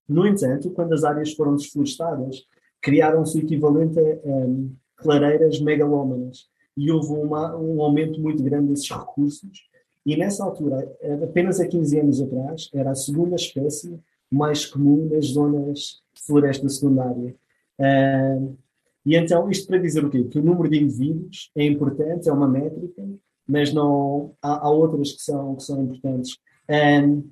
No 0.08 0.28
entanto, 0.28 0.70
quando 0.72 0.94
as 0.94 1.04
áreas 1.04 1.34
foram 1.34 1.56
desflorestadas, 1.56 2.46
criaram-se 2.82 3.38
o 3.38 3.42
equivalente 3.42 4.00
a 4.00 4.28
um, 4.28 4.74
clareiras 4.98 5.60
megalómanas 5.62 6.48
e 6.76 6.92
houve 6.92 7.14
uma, 7.14 7.56
um 7.56 7.82
aumento 7.82 8.20
muito 8.20 8.44
grande 8.44 8.70
desses 8.70 8.90
recursos. 8.90 9.70
E 10.06 10.18
nessa 10.18 10.44
altura, 10.44 10.92
apenas 11.24 11.60
há 11.60 11.68
15 11.68 12.00
anos 12.00 12.22
atrás, 12.22 12.70
era 12.74 12.92
a 12.92 12.96
segunda 12.96 13.36
espécie 13.36 13.98
mais 14.34 14.66
comum 14.66 15.08
nas 15.12 15.28
zonas 15.28 16.02
de 16.14 16.22
floresta 16.26 16.68
secundária. 16.68 17.36
Uh, 17.80 18.58
e 19.06 19.16
então, 19.16 19.50
isto 19.50 19.68
para 19.68 19.78
dizer 19.78 20.04
o 20.04 20.10
quê? 20.10 20.24
Que 20.24 20.40
o 20.40 20.44
número 20.44 20.70
de 20.70 20.82
indivíduos 20.82 21.52
é 21.56 21.66
importante, 21.66 22.28
é 22.28 22.34
uma 22.34 22.48
métrica, 22.48 23.04
mas 23.48 23.74
não, 23.74 24.34
há, 24.42 24.66
há 24.66 24.70
outras 24.70 25.12
que 25.12 25.22
são, 25.22 25.56
que 25.56 25.64
são 25.64 25.84
importantes. 25.84 26.38
Um, 26.70 27.30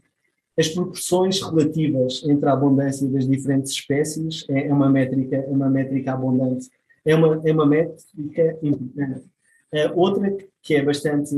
as 0.57 0.67
proporções 0.67 1.41
relativas 1.41 2.23
entre 2.25 2.47
a 2.47 2.53
abundância 2.53 3.07
das 3.07 3.27
diferentes 3.27 3.71
espécies 3.71 4.45
é, 4.49 4.67
é 4.67 4.73
uma 4.73 4.89
métrica, 4.89 5.37
é 5.37 5.49
uma 5.49 5.69
métrica 5.69 6.13
abundante, 6.13 6.69
é 7.05 7.15
uma, 7.15 7.41
é 7.43 7.51
uma 7.51 7.65
métrica 7.65 8.59
importante. 8.61 9.25
Uh, 9.73 9.91
outra 9.95 10.35
que 10.61 10.75
é 10.75 10.83
bastante 10.83 11.33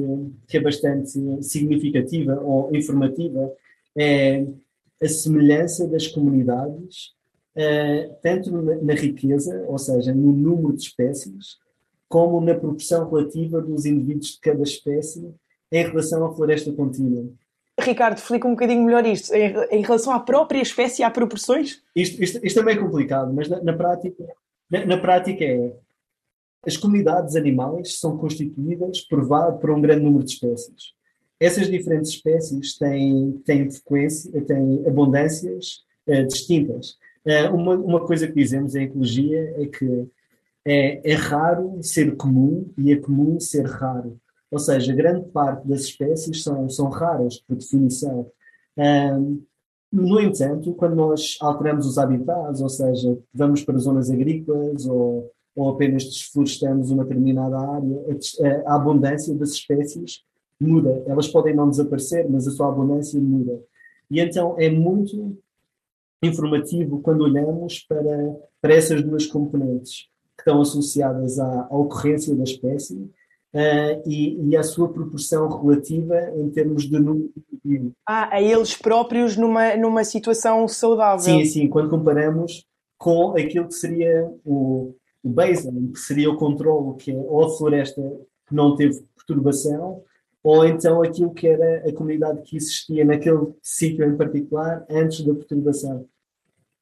que 0.47 0.57
é 0.57 0.61
bastante 0.61 1.43
significativa 1.43 2.41
ou 2.41 2.75
informativa 2.75 3.53
é 3.95 4.43
a 5.03 5.07
semelhança 5.07 5.87
das 5.87 6.07
comunidades, 6.07 7.13
uh, 7.55 8.15
tanto 8.21 8.51
na, 8.51 8.75
na, 8.75 8.93
riqueza, 8.93 9.65
ou 9.67 9.77
seja, 9.77 10.13
no 10.13 10.31
número 10.31 10.75
de 10.75 10.83
espécies, 10.83 11.57
como 12.07 12.39
na 12.39 12.53
proporção 12.53 13.09
relativa 13.09 13.61
dos 13.61 13.85
indivíduos 13.85 14.33
de 14.33 14.39
cada 14.39 14.63
espécie 14.63 15.33
em 15.71 15.83
relação 15.83 16.25
à 16.25 16.33
floresta 16.33 16.71
contínua. 16.71 17.25
Ricardo, 17.79 18.17
explica 18.17 18.47
um 18.47 18.51
bocadinho 18.51 18.83
melhor 18.83 19.05
isto. 19.05 19.33
Em, 19.33 19.55
em, 19.71 19.81
relação 19.81 20.13
à 20.13 20.19
própria 20.19 20.61
espécie, 20.61 21.01
há 21.01 21.09
proporções? 21.09 21.81
Isto, 21.95 22.23
isto, 22.23 22.45
isto 22.45 22.59
é 22.59 22.63
meio 22.63 22.79
complicado, 22.79 23.33
mas 23.33 23.49
na, 23.49 23.61
na 23.63 23.73
prática, 23.73 24.23
na, 24.69 24.85
na, 24.85 24.97
prática 24.97 25.43
é 25.43 25.73
as 26.65 26.77
comunidades 26.77 27.35
animais 27.35 27.99
são 27.99 28.17
constituídas 28.17 29.01
por, 29.01 29.27
por 29.59 29.71
um 29.71 29.81
grande 29.81 30.03
número 30.03 30.23
de 30.23 30.31
espécies. 30.33 30.93
Essas 31.39 31.69
diferentes 31.69 32.11
espécies 32.11 32.77
têm, 32.77 33.41
têm 33.45 33.69
frequência, 33.69 34.41
têm 34.41 34.83
abundâncias 34.87 35.83
uh, 36.07 36.25
distintas. 36.27 36.97
Uh, 37.25 37.53
uma, 37.53 37.75
uma 37.75 38.05
coisa 38.05 38.27
que 38.27 38.33
dizemos 38.33 38.75
em 38.75 38.83
ecologia 38.83 39.53
é 39.57 39.65
que 39.65 40.07
é, 40.65 41.11
é 41.11 41.15
raro 41.15 41.79
ser 41.81 42.15
comum 42.15 42.71
e 42.77 42.91
é 42.91 42.95
comum 42.95 43.39
ser 43.39 43.65
raro. 43.65 44.17
Ou 44.49 44.59
seja, 44.59 44.93
grande 44.93 45.27
parte 45.29 45.67
das 45.67 45.81
espécies 45.81 46.43
são, 46.43 46.69
são 46.69 46.89
raras, 46.89 47.39
por 47.39 47.55
definição. 47.57 48.29
Um, 48.77 49.41
no 49.91 50.19
entanto, 50.19 50.73
quando 50.73 50.95
nós 50.95 51.37
alteramos 51.41 51.85
os 51.85 51.97
habitats, 51.97 52.61
ou 52.61 52.69
seja, 52.69 53.17
vamos 53.33 53.63
para 53.63 53.77
zonas 53.77 54.09
agrícolas 54.09 54.85
ou, 54.85 55.31
ou 55.55 55.69
apenas 55.69 56.03
desflorestamos 56.05 56.91
uma 56.91 57.03
determinada 57.03 57.57
área, 57.59 58.05
a, 58.65 58.71
a 58.71 58.75
abundância 58.75 59.33
das 59.35 59.51
espécies 59.51 60.23
muda. 60.63 61.03
Elas 61.05 61.27
podem 61.27 61.55
não 61.55 61.69
desaparecer, 61.69 62.29
mas 62.29 62.47
a 62.47 62.51
sua 62.51 62.69
abundância 62.69 63.19
muda. 63.19 63.59
E 64.09 64.19
então 64.19 64.55
é 64.57 64.69
muito 64.69 65.37
informativo 66.21 67.01
quando 67.01 67.21
olhamos 67.21 67.79
para, 67.79 68.35
para 68.61 68.73
essas 68.73 69.03
duas 69.03 69.25
componentes 69.25 70.07
que 70.35 70.41
estão 70.41 70.61
associadas 70.61 71.39
à, 71.39 71.67
à 71.69 71.77
ocorrência 71.77 72.35
da 72.35 72.43
espécie 72.43 73.09
Uh, 73.53 74.01
e, 74.09 74.49
e, 74.49 74.57
a 74.57 74.63
sua 74.63 74.91
proporção 74.91 75.47
relativa 75.47 76.31
em 76.35 76.49
termos 76.49 76.89
de 76.89 76.99
número 76.99 77.31
de 77.63 77.91
Ah, 78.03 78.37
a 78.37 78.41
eles 78.41 78.75
próprios 78.75 79.37
numa, 79.37 79.75
numa 79.75 80.03
situação 80.03 80.67
saudável. 80.67 81.19
Sim, 81.19 81.45
sim, 81.45 81.67
quando 81.67 81.87
comparamos 81.91 82.65
com 82.97 83.37
aquilo 83.37 83.67
que 83.67 83.75
seria 83.75 84.27
o, 84.43 84.95
o 85.21 85.29
baseline, 85.29 85.91
que 85.91 85.99
seria 85.99 86.31
o 86.31 86.37
controle, 86.37 86.97
que 86.97 87.11
é 87.11 87.15
ou 87.15 87.45
a 87.45 87.55
floresta 87.55 88.01
que 88.47 88.55
não 88.55 88.75
teve 88.75 89.05
perturbação, 89.15 90.01
ou 90.43 90.65
então 90.65 91.01
aquilo 91.01 91.33
que 91.33 91.47
era 91.47 91.87
a 91.87 91.93
comunidade 91.93 92.41
que 92.41 92.57
existia 92.57 93.05
naquele 93.05 93.53
sítio 93.61 94.05
em 94.05 94.17
particular 94.17 94.85
antes 94.89 95.21
da 95.21 95.33
perturbação. 95.33 96.05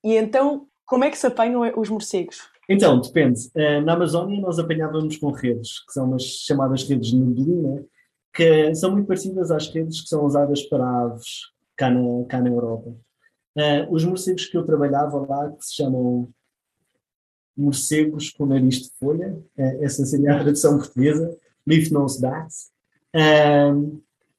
E 0.04 0.16
então, 0.16 0.68
como 0.86 1.04
é 1.04 1.12
que 1.12 1.18
se 1.18 1.28
apanham 1.28 1.62
os 1.80 1.90
morcegos? 1.90 2.50
Então, 2.68 3.00
depende. 3.00 3.52
Uh, 3.56 3.82
na 3.86 3.94
Amazónia 3.94 4.42
nós 4.42 4.58
apanhávamos 4.58 5.18
com 5.18 5.32
redes, 5.32 5.86
que 5.86 5.94
são 5.94 6.06
umas 6.06 6.24
chamadas 6.24 6.84
redes 6.84 7.10
de 7.10 7.18
neblina, 7.18 7.86
que 8.34 8.74
são 8.74 8.92
muito 8.92 9.08
parecidas 9.08 9.52
às 9.52 9.68
redes 9.68 10.02
que 10.02 10.08
são 10.08 10.26
usadas 10.26 10.64
para 10.64 10.84
aves 10.84 11.52
cá 11.76 11.92
na, 11.92 12.26
cá 12.26 12.42
na 12.42 12.50
Europa. 12.50 12.90
Uh, 13.56 13.92
os 13.94 14.04
morcegos 14.06 14.46
que 14.46 14.58
eu 14.58 14.66
trabalhava 14.66 15.26
lá, 15.28 15.52
que 15.52 15.66
se 15.66 15.76
chamam 15.76 16.30
morcegos 17.56 18.30
com 18.30 18.46
nariz 18.46 18.84
de 18.84 18.90
folha, 18.98 19.34
uh, 19.58 19.84
essa 19.84 20.06
seria 20.06 20.36
a 20.36 20.40
tradução 20.40 20.78
portuguesa, 20.80 21.38
leaf 21.68 21.92
nose 21.92 22.22
bats, 22.22 22.72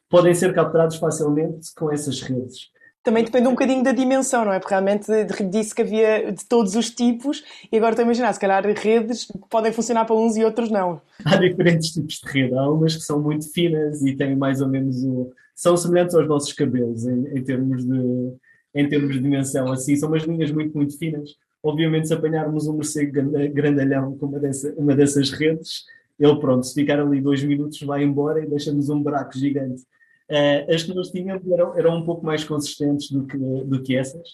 podem 0.09 0.35
ser 0.35 0.55
capturados 0.55 0.97
facilmente 0.97 1.75
com 1.75 1.91
essas 1.91 2.21
redes. 2.21 2.71
Também 3.03 3.25
depende 3.25 3.49
um 3.49 3.53
bocadinho 3.53 3.83
da 3.83 3.91
dimensão, 3.91 4.45
não 4.45 4.53
é? 4.53 4.61
Porque 4.61 4.73
realmente 4.73 5.07
disse 5.51 5.75
que 5.75 5.83
havia 5.83 6.31
de 6.31 6.45
todos 6.47 6.77
os 6.77 6.89
tipos 6.89 7.43
e 7.71 7.77
agora 7.77 7.93
estou 7.93 8.05
a 8.05 8.07
imaginar, 8.07 8.33
se 8.33 8.39
calhar 8.39 8.65
redes 8.65 9.27
podem 9.51 9.73
funcionar 9.73 10.05
para 10.05 10.15
uns 10.15 10.37
e 10.37 10.45
outros 10.45 10.71
não. 10.71 11.01
Há 11.25 11.37
diferentes 11.37 11.91
tipos 11.91 12.21
de 12.21 12.31
rede. 12.31 12.55
Há 12.55 12.71
umas 12.71 12.95
que 12.95 13.03
são 13.03 13.21
muito 13.21 13.53
finas 13.53 14.03
e 14.03 14.15
têm 14.15 14.37
mais 14.37 14.61
ou 14.61 14.69
menos 14.69 15.03
o... 15.03 15.33
são 15.53 15.77
semelhantes 15.77 16.15
aos 16.15 16.29
nossos 16.29 16.53
cabelos 16.53 17.05
em, 17.05 17.27
em, 17.37 17.43
termos 17.43 17.85
de 17.85 18.33
em 18.73 18.89
termos 18.89 19.15
de 19.15 19.21
dimensão. 19.21 19.73
Assim, 19.73 19.97
são 19.97 20.09
umas 20.09 20.23
linhas 20.23 20.53
muito, 20.53 20.77
muito 20.77 20.97
finas. 20.97 21.31
Obviamente, 21.61 22.07
se 22.07 22.15
apanharmos 22.15 22.69
um 22.69 22.75
morcego 22.75 23.13
grandalhão 23.53 24.17
com 24.17 24.27
uma, 24.27 24.39
dessa, 24.39 24.73
uma 24.77 24.95
dessas 24.95 25.31
redes, 25.31 25.85
ele 26.19 26.41
pronto, 26.41 26.67
se 26.67 26.75
ficar 26.75 27.01
ali 27.01 27.21
dois 27.21 27.43
minutos 27.43 27.81
vai 27.83 28.03
embora 28.03 28.43
e 28.43 28.49
deixa-nos 28.49 28.89
um 28.89 29.03
buraco 29.03 29.37
gigante. 29.37 29.83
Uh, 30.31 30.73
as 30.73 30.83
que 30.83 30.95
nós 30.95 31.11
tínhamos 31.11 31.51
eram, 31.51 31.77
eram 31.77 31.97
um 31.97 32.05
pouco 32.05 32.25
mais 32.25 32.45
consistentes 32.45 33.11
do 33.11 33.27
que, 33.27 33.37
do 33.37 33.83
que 33.83 33.97
essas. 33.97 34.31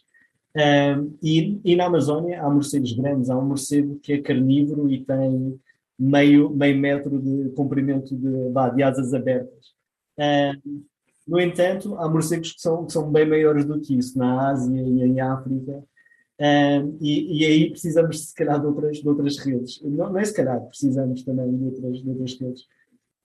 Uh, 0.57 1.17
e, 1.23 1.61
e, 1.65 1.77
na 1.77 1.87
Amazónia 1.87 2.43
há 2.43 2.51
morcegos 2.51 2.93
grandes. 2.93 3.31
Há 3.31 3.39
um 3.39 3.47
morcego 3.47 3.99
que 4.01 4.13
é 4.13 4.21
carnívoro 4.21 4.91
e 4.91 5.05
tem 5.05 5.59
meio, 5.99 6.51
meio 6.51 6.79
metro 6.79 7.21
de 7.21 7.51
comprimento 7.51 8.15
de, 8.17 8.75
de 8.75 8.83
asas 8.83 9.15
abertas. 9.15 9.69
Uh, 10.17 10.83
no 11.27 11.39
entanto, 11.41 11.95
há 11.97 12.09
morcegos 12.09 12.53
que 12.53 12.61
são, 12.61 12.87
que 12.87 12.93
são 12.93 13.11
bem 13.11 13.29
maiores 13.29 13.65
do 13.65 13.81
que 13.81 13.99
isso, 13.99 14.19
na 14.19 14.51
Ásia 14.51 14.81
e 14.81 15.03
em 15.03 15.21
África. 15.21 15.85
E, 17.01 17.41
e, 17.41 17.45
aí 17.45 17.71
precisamos, 17.71 18.29
se 18.29 18.35
calhar, 18.35 18.61
de 18.61 18.67
outras, 18.67 18.99
de 18.99 19.09
outras 19.09 19.39
redes. 19.39 19.81
Não, 19.83 20.11
não 20.11 20.19
é 20.19 20.25
se 20.25 20.35
calhar, 20.35 20.61
precisamos 20.63 21.23
também 21.25 21.57
de 21.57 21.65
outras, 21.65 22.03
de 22.03 22.09
outras 22.09 22.39
redes. 22.39 22.63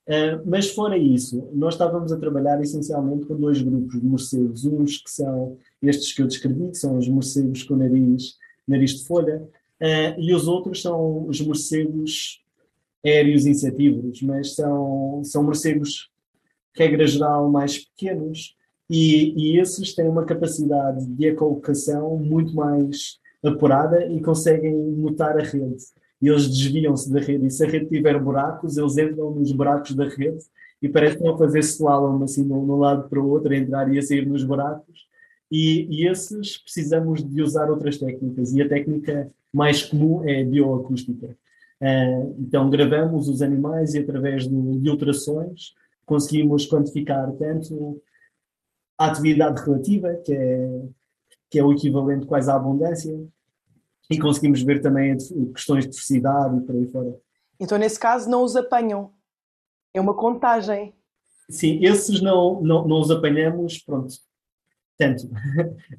Uh, 0.05 0.43
mas 0.45 0.69
fora 0.69 0.97
isso, 0.97 1.49
nós 1.53 1.75
estávamos 1.75 2.11
a 2.11 2.19
trabalhar 2.19 2.61
essencialmente 2.61 3.25
com 3.25 3.35
dois 3.37 3.61
grupos 3.61 4.01
de 4.01 4.05
morcegos. 4.05 4.65
Uns 4.65 4.97
que 4.97 5.09
são 5.09 5.57
estes 5.81 6.11
que 6.11 6.21
eu 6.21 6.27
descrevi, 6.27 6.71
que 6.71 6.77
são 6.77 6.97
os 6.97 7.07
morcegos 7.07 7.63
com 7.63 7.75
nariz, 7.75 8.37
nariz 8.67 8.99
de 8.99 9.05
folha, 9.05 9.41
uh, 9.41 10.19
e 10.19 10.33
os 10.33 10.47
outros 10.47 10.81
são 10.81 11.25
os 11.27 11.39
morcegos 11.39 12.41
aéreos 13.05 13.45
insetívoros, 13.45 14.21
mas 14.21 14.55
são, 14.55 15.21
são 15.23 15.43
morcegos, 15.43 16.09
regra 16.75 17.05
geral, 17.05 17.49
mais 17.49 17.85
pequenos, 17.85 18.55
e, 18.89 19.33
e 19.35 19.59
esses 19.59 19.93
têm 19.95 20.07
uma 20.07 20.25
capacidade 20.25 21.05
de 21.05 21.27
ecolocação 21.27 22.17
muito 22.17 22.55
mais 22.55 23.17
apurada 23.43 24.05
e 24.07 24.21
conseguem 24.21 24.73
mutar 24.73 25.37
a 25.37 25.43
rede 25.43 25.83
e 26.23 26.29
eles 26.29 26.47
desviam-se 26.47 27.11
da 27.11 27.19
rede. 27.19 27.47
E 27.47 27.51
se 27.51 27.65
a 27.65 27.67
rede 27.67 27.87
tiver 27.87 28.17
buracos, 28.17 28.77
eles 28.77 28.97
entram 28.97 29.31
nos 29.31 29.51
buracos 29.51 29.93
da 29.93 30.07
rede 30.07 30.45
e 30.81 30.87
parecem 30.87 31.21
que 31.21 31.37
fazer 31.37 31.59
slalom 31.59 32.23
assim 32.23 32.47
de 32.47 32.53
um 32.53 32.77
lado 32.77 33.09
para 33.09 33.19
o 33.19 33.29
outro, 33.29 33.53
entrar 33.53 33.93
e 33.93 33.99
a 33.99 34.01
sair 34.01 34.25
nos 34.25 34.41
buracos. 34.41 35.05
E, 35.51 35.85
e, 35.91 36.07
esses 36.07 36.57
precisamos 36.57 37.21
de 37.21 37.41
usar 37.41 37.69
outras 37.69 37.97
técnicas 37.97 38.53
e 38.53 38.61
a 38.61 38.69
técnica 38.69 39.29
mais 39.51 39.83
comum 39.83 40.23
é 40.23 40.41
a 40.41 40.45
bioacústica. 40.45 41.27
Uh, 41.81 42.35
então 42.39 42.69
gravamos 42.69 43.27
os 43.27 43.41
animais 43.41 43.93
e 43.93 43.99
através 43.99 44.47
de, 44.47 44.79
de 44.79 44.89
ultrassons 44.89 45.73
conseguimos 46.05 46.65
quantificar 46.65 47.29
tanto 47.33 48.01
atividade 49.07 49.61
relativa, 49.63 50.13
que 50.15 50.33
é, 50.33 50.81
que 51.49 51.59
é 51.59 51.63
o 51.63 51.71
equivalente 51.71 52.25
quase 52.25 52.49
à 52.49 52.55
abundância, 52.55 53.13
e 54.09 54.19
conseguimos 54.19 54.61
ver 54.61 54.81
também 54.81 55.17
questões 55.53 55.85
de 55.85 55.91
diversidade 55.91 56.57
e 56.57 56.61
por 56.61 56.75
aí 56.75 56.87
fora. 56.87 57.15
Então, 57.59 57.77
nesse 57.77 57.99
caso, 57.99 58.29
não 58.29 58.43
os 58.43 58.55
apanham. 58.55 59.11
É 59.93 60.01
uma 60.01 60.13
contagem. 60.13 60.93
Sim, 61.49 61.79
esses 61.83 62.21
não, 62.21 62.61
não, 62.61 62.87
não 62.87 62.99
os 62.99 63.11
apanhamos, 63.11 63.77
pronto, 63.79 64.13
tanto. 64.97 65.29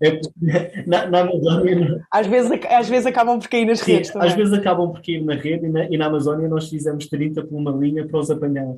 É, 0.02 0.84
na, 0.86 1.06
na 1.06 1.20
Amazónia. 1.20 2.04
Às 2.10 2.26
vezes, 2.26 2.50
às 2.68 2.88
vezes 2.88 3.06
acabam 3.06 3.38
por 3.38 3.48
cair 3.48 3.64
nas 3.64 3.80
sim, 3.80 3.92
redes. 3.92 4.10
Também. 4.10 4.28
Às 4.28 4.34
vezes 4.34 4.52
acabam 4.52 4.90
por 4.90 5.00
cair 5.02 5.24
na 5.24 5.34
rede 5.34 5.66
e 5.66 5.68
na, 5.68 5.84
e 5.84 5.96
na 5.96 6.06
Amazónia 6.06 6.48
nós 6.48 6.68
fizemos 6.68 7.06
30 7.06 7.44
por 7.44 7.56
uma 7.56 7.70
linha 7.70 8.06
para 8.06 8.18
os 8.18 8.30
apanhar. 8.30 8.74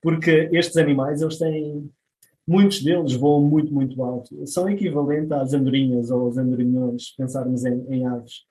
Porque 0.00 0.48
estes 0.52 0.76
animais, 0.76 1.20
eles 1.20 1.38
têm. 1.38 1.90
Muitos 2.46 2.82
deles 2.82 3.14
voam 3.14 3.42
muito, 3.42 3.72
muito 3.72 4.02
alto. 4.02 4.46
São 4.46 4.68
equivalentes 4.68 5.30
às 5.30 5.54
andorinhas 5.54 6.10
ou 6.10 6.22
aos 6.22 6.36
andorinhões, 6.36 7.08
se 7.08 7.16
pensarmos 7.16 7.64
em, 7.64 7.84
em 7.88 8.06
aves. 8.06 8.44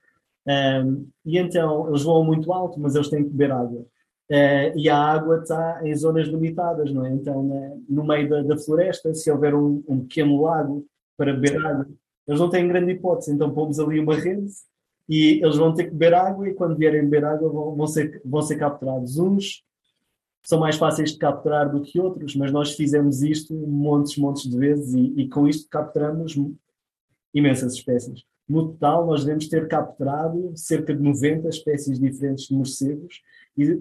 Um, 0.48 1.08
e 1.26 1.38
então 1.38 1.88
eles 1.90 2.04
voam 2.04 2.24
muito 2.24 2.52
alto, 2.52 2.80
mas 2.80 2.96
eles 2.96 3.10
têm 3.10 3.24
que 3.24 3.30
beber 3.30 3.52
água. 3.52 3.86
Uh, 4.32 4.72
e 4.78 4.90
a 4.90 4.98
água 4.98 5.40
está 5.40 5.82
em 5.84 5.94
zonas 5.94 6.28
limitadas, 6.28 6.92
não 6.94 7.06
é? 7.06 7.12
Então, 7.12 7.44
né, 7.44 7.78
no 7.90 8.06
meio 8.06 8.30
da, 8.30 8.42
da, 8.42 8.58
floresta, 8.58 9.14
se 9.14 9.30
houver 9.30 9.54
um, 9.54 9.84
um, 9.88 10.00
pequeno 10.00 10.42
lago 10.42 10.86
para 11.18 11.34
beber 11.34 11.58
água, 11.66 11.86
eles 12.26 12.40
não 12.40 12.50
têm 12.50 12.68
grande 12.68 12.94
hipótese. 12.94 13.34
Então, 13.34 13.54
pomos 13.54 13.78
ali 13.78 14.00
uma 14.00 14.16
rede 14.16 14.48
e 15.10 15.42
eles 15.44 15.58
vão 15.58 15.74
ter 15.74 15.84
que 15.86 15.92
beber 15.92 16.14
água. 16.14 16.48
E 16.48 16.54
quando 16.54 16.78
vierem 16.78 17.04
beber 17.04 17.26
água, 17.26 17.50
vão, 17.50 17.76
vão, 17.76 17.88
ser, 17.88 18.22
vão 18.24 18.42
ser 18.42 18.56
capturados. 18.56 19.18
Uns 19.18 19.64
são 20.44 20.60
mais 20.60 20.76
fáceis 20.76 21.12
de 21.12 21.18
capturar 21.18 21.72
do 21.72 21.82
que 21.82 22.00
outros, 22.00 22.36
mas 22.36 22.52
nós 22.52 22.74
fizemos 22.74 23.22
isto 23.22 23.54
montes, 23.54 24.18
montes 24.18 24.50
de 24.50 24.58
vezes 24.58 24.94
e, 24.94 25.22
e 25.22 25.30
com 25.30 25.48
isto 25.48 25.70
capturamos 25.70 26.36
imensas 27.34 27.74
espécies. 27.74 28.24
No 28.48 28.70
total, 28.70 29.06
nós 29.06 29.24
devemos 29.24 29.48
ter 29.48 29.68
capturado 29.68 30.52
cerca 30.56 30.94
de 30.94 31.02
90 31.02 31.48
espécies 31.48 32.00
diferentes 32.00 32.48
de 32.48 32.54
morcegos 32.54 33.22
e 33.58 33.80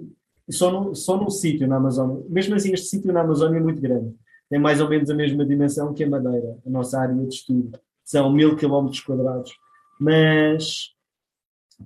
só 0.50 0.70
no, 0.70 0.94
só 0.94 1.16
no 1.16 1.30
sítio 1.30 1.66
na 1.66 1.76
Amazónia. 1.76 2.22
Mesmo 2.28 2.54
assim, 2.54 2.72
este 2.72 2.86
sítio 2.86 3.12
na 3.12 3.22
Amazónia 3.22 3.58
é 3.58 3.62
muito 3.62 3.80
grande. 3.80 4.14
tem 4.48 4.58
mais 4.58 4.80
ou 4.80 4.88
menos 4.88 5.10
a 5.10 5.14
mesma 5.14 5.44
dimensão 5.44 5.94
que 5.94 6.04
a 6.04 6.08
Madeira, 6.08 6.58
a 6.64 6.70
nossa 6.70 7.00
área 7.00 7.14
de 7.14 7.34
estudo. 7.34 7.78
São 8.04 8.32
mil 8.32 8.56
quilómetros 8.56 9.00
quadrados. 9.00 9.52
Mas, 9.98 10.94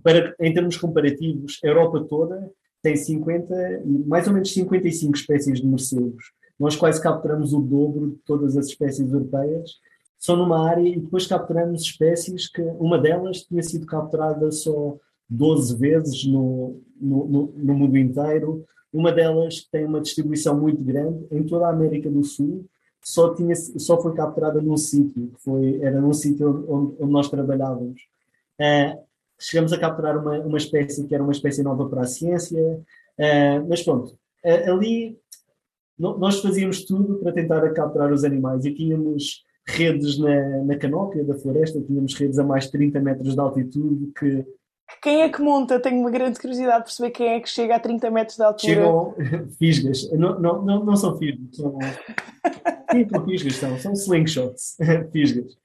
para, 0.02 0.34
em 0.40 0.52
termos 0.52 0.76
comparativos, 0.76 1.58
a 1.64 1.68
Europa 1.68 2.04
toda 2.08 2.50
tem 2.84 2.94
50, 2.94 3.82
mais 4.06 4.26
ou 4.26 4.34
menos 4.34 4.52
55 4.52 5.16
espécies 5.16 5.58
de 5.58 5.66
morcegos. 5.66 6.32
Nós 6.60 6.76
quase 6.76 7.02
capturamos 7.02 7.54
o 7.54 7.60
dobro 7.60 8.10
de 8.10 8.16
todas 8.26 8.58
as 8.58 8.66
espécies 8.66 9.10
europeias. 9.10 9.70
Só 10.18 10.36
numa 10.36 10.68
área 10.68 10.86
e 10.86 11.00
depois 11.00 11.26
capturamos 11.26 11.80
espécies 11.80 12.46
que 12.46 12.60
uma 12.78 12.98
delas 12.98 13.40
tinha 13.40 13.62
sido 13.62 13.86
capturada 13.86 14.52
só 14.52 14.98
12 15.30 15.76
vezes 15.78 16.26
no, 16.26 16.78
no, 17.00 17.26
no, 17.26 17.54
no 17.56 17.74
mundo 17.74 17.96
inteiro. 17.96 18.66
Uma 18.92 19.10
delas 19.10 19.66
tem 19.72 19.86
uma 19.86 20.02
distribuição 20.02 20.60
muito 20.60 20.82
grande 20.82 21.26
em 21.30 21.42
toda 21.42 21.66
a 21.66 21.70
América 21.70 22.10
do 22.10 22.22
Sul. 22.22 22.66
Só, 23.02 23.34
tinha, 23.34 23.56
só 23.56 24.00
foi 24.00 24.14
capturada 24.14 24.60
num 24.60 24.76
sítio, 24.76 25.28
que 25.28 25.42
foi, 25.42 25.80
era 25.80 26.00
num 26.02 26.12
sítio 26.12 26.66
onde, 26.68 26.96
onde 27.00 27.12
nós 27.12 27.30
trabalhávamos. 27.30 28.02
Uh, 28.60 29.02
chegamos 29.38 29.72
a 29.72 29.78
capturar 29.78 30.16
uma, 30.18 30.38
uma 30.40 30.58
espécie 30.58 31.06
que 31.06 31.14
era 31.14 31.22
uma 31.22 31.32
espécie 31.32 31.62
nova 31.62 31.88
para 31.88 32.02
a 32.02 32.06
ciência, 32.06 32.60
uh, 32.60 33.68
mas 33.68 33.82
pronto, 33.82 34.12
uh, 34.44 34.72
ali 34.72 35.18
no, 35.98 36.18
nós 36.18 36.40
fazíamos 36.40 36.84
tudo 36.84 37.16
para 37.16 37.32
tentar 37.32 37.68
capturar 37.72 38.12
os 38.12 38.24
animais 38.24 38.64
e 38.64 38.74
tínhamos 38.74 39.44
redes 39.66 40.18
na, 40.18 40.64
na 40.64 40.76
canópia 40.76 41.24
da 41.24 41.34
floresta, 41.34 41.80
tínhamos 41.80 42.14
redes 42.14 42.38
a 42.38 42.44
mais 42.44 42.64
de 42.64 42.72
30 42.72 43.00
metros 43.00 43.34
de 43.34 43.40
altitude 43.40 44.12
que 44.18 44.44
quem 45.02 45.22
é 45.22 45.28
que 45.28 45.40
monta? 45.40 45.80
Tenho 45.80 46.00
uma 46.00 46.10
grande 46.10 46.38
curiosidade 46.38 46.78
de 46.78 46.84
perceber 46.84 47.10
quem 47.10 47.28
é 47.28 47.40
que 47.40 47.48
chega 47.48 47.76
a 47.76 47.80
30 47.80 48.10
metros 48.10 48.36
de 48.36 48.42
altura. 48.42 48.74
Chegam 48.74 49.14
fisgas. 49.58 50.10
Não, 50.12 50.38
não, 50.38 50.62
não, 50.62 50.84
não 50.84 50.96
são 50.96 51.16
fisgas. 51.18 51.56
São... 51.56 51.78
Sim, 52.92 53.08
são 53.08 53.24
fisgas, 53.24 53.56
são. 53.56 53.78
São 53.78 53.92
slingshots. 53.92 54.76
fisgas. 55.12 55.56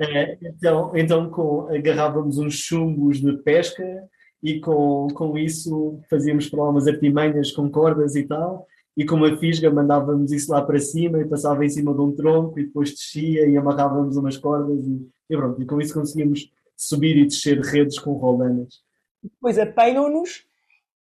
Eh, 0.00 0.38
então, 0.42 0.96
então 0.96 1.30
com, 1.30 1.68
agarrávamos 1.68 2.38
uns 2.38 2.54
chumbos 2.54 3.20
de 3.20 3.36
pesca 3.38 4.08
e 4.42 4.60
com, 4.60 5.08
com 5.12 5.36
isso 5.36 6.00
fazíamos 6.08 6.48
para 6.48 6.62
lá 6.62 6.70
umas 6.70 6.86
artimanhas 6.86 7.52
com 7.52 7.70
cordas 7.70 8.14
e 8.14 8.24
tal. 8.24 8.66
E 8.96 9.04
com 9.04 9.16
uma 9.16 9.36
fisga 9.36 9.70
mandávamos 9.70 10.32
isso 10.32 10.50
lá 10.50 10.60
para 10.62 10.78
cima 10.78 11.20
e 11.20 11.28
passava 11.28 11.64
em 11.64 11.68
cima 11.68 11.94
de 11.94 12.00
um 12.00 12.14
tronco 12.14 12.58
e 12.58 12.64
depois 12.64 12.90
descia 12.90 13.46
e 13.46 13.56
amarrávamos 13.56 14.16
umas 14.16 14.36
cordas 14.36 14.84
e, 14.86 15.08
e 15.30 15.36
pronto. 15.36 15.62
E 15.62 15.66
com 15.66 15.80
isso 15.80 15.94
conseguimos 15.94 16.50
subir 16.76 17.16
e 17.16 17.26
descer 17.26 17.60
redes 17.60 17.98
com 17.98 18.12
roldanas. 18.12 18.82
Depois 19.22 19.58
apanham-nos 19.58 20.44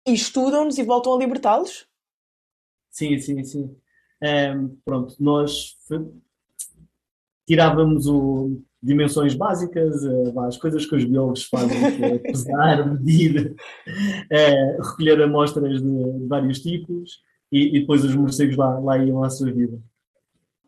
e 0.07 0.13
estudam-nos 0.13 0.77
e 0.77 0.83
voltam 0.83 1.13
a 1.13 1.17
libertá-los? 1.17 1.87
Sim, 2.91 3.19
sim, 3.19 3.43
sim. 3.43 3.75
Um, 4.23 4.77
pronto, 4.85 5.15
nós 5.19 5.75
tirávamos 7.45 8.07
o, 8.07 8.61
dimensões 8.85 9.33
básicas, 9.33 10.03
uh, 10.03 10.39
as 10.41 10.57
coisas 10.57 10.85
que 10.85 10.95
os 10.95 11.03
biólogos 11.03 11.45
fazem, 11.45 11.97
que 11.97 12.03
é 12.03 12.19
pesar, 12.31 12.87
medir, 12.87 13.55
uh, 13.87 14.81
recolher 14.83 15.21
amostras 15.23 15.81
de, 15.81 16.19
de 16.19 16.27
vários 16.27 16.59
tipos 16.59 17.23
e, 17.51 17.77
e, 17.77 17.79
depois 17.79 18.03
os 18.03 18.15
morcegos 18.15 18.55
lá, 18.55 18.77
lá 18.77 18.97
iam 18.99 19.23
à 19.23 19.29
sua 19.29 19.51
vida. 19.51 19.79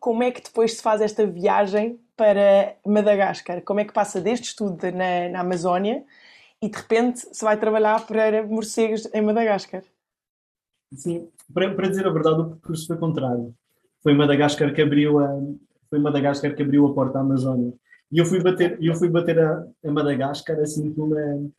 Como 0.00 0.24
é 0.24 0.32
que 0.32 0.42
depois 0.42 0.74
se 0.74 0.82
faz 0.82 1.00
esta 1.00 1.24
viagem 1.24 2.00
para 2.16 2.74
Madagascar? 2.84 3.62
Como 3.62 3.78
é 3.78 3.84
que 3.84 3.92
passa 3.92 4.20
deste 4.20 4.48
estudo 4.48 4.78
na, 4.90 5.28
na 5.28 5.40
Amazónia 5.40 6.02
e 6.60 6.68
de 6.68 6.76
repente 6.76 7.20
se 7.20 7.44
vai 7.44 7.56
trabalhar 7.56 8.04
para 8.04 8.44
morcegos 8.44 9.08
em 9.14 9.22
Madagascar? 9.22 9.84
Sim, 10.92 11.28
para, 11.54 11.72
para 11.72 11.88
dizer 11.88 12.06
a 12.06 12.10
verdade, 12.10 12.40
o 12.40 12.50
percurso 12.50 12.86
foi 12.86 12.96
contrário. 12.96 13.54
Foi 14.02 14.14
Madagascar 14.14 14.72
que 14.72 14.82
abriu 14.82 15.18
a, 15.18 15.28
foi 15.88 15.98
Madagascar 15.98 16.54
que 16.54 16.62
abriu 16.62 16.86
a 16.86 16.94
porta 16.94 17.18
à 17.18 17.20
Amazónia. 17.20 17.72
E 18.10 18.18
eu 18.18 18.24
fui 18.24 18.42
bater, 18.42 18.78
eu 18.80 18.94
fui 18.94 19.08
bater 19.08 19.38
a, 19.38 19.66
a 19.84 19.90
Madagascar 19.90 20.58
assim 20.60 20.92
por 20.92 21.04
uma, 21.04 21.50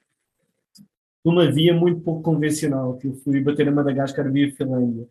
uma 1.24 1.52
via 1.52 1.74
muito 1.74 2.02
pouco 2.02 2.22
convencional, 2.22 2.98
que 2.98 3.08
eu 3.08 3.14
fui 3.16 3.42
bater 3.42 3.68
a 3.68 3.72
Madagascar 3.72 4.32
via 4.32 4.52
Finlândia. 4.56 5.08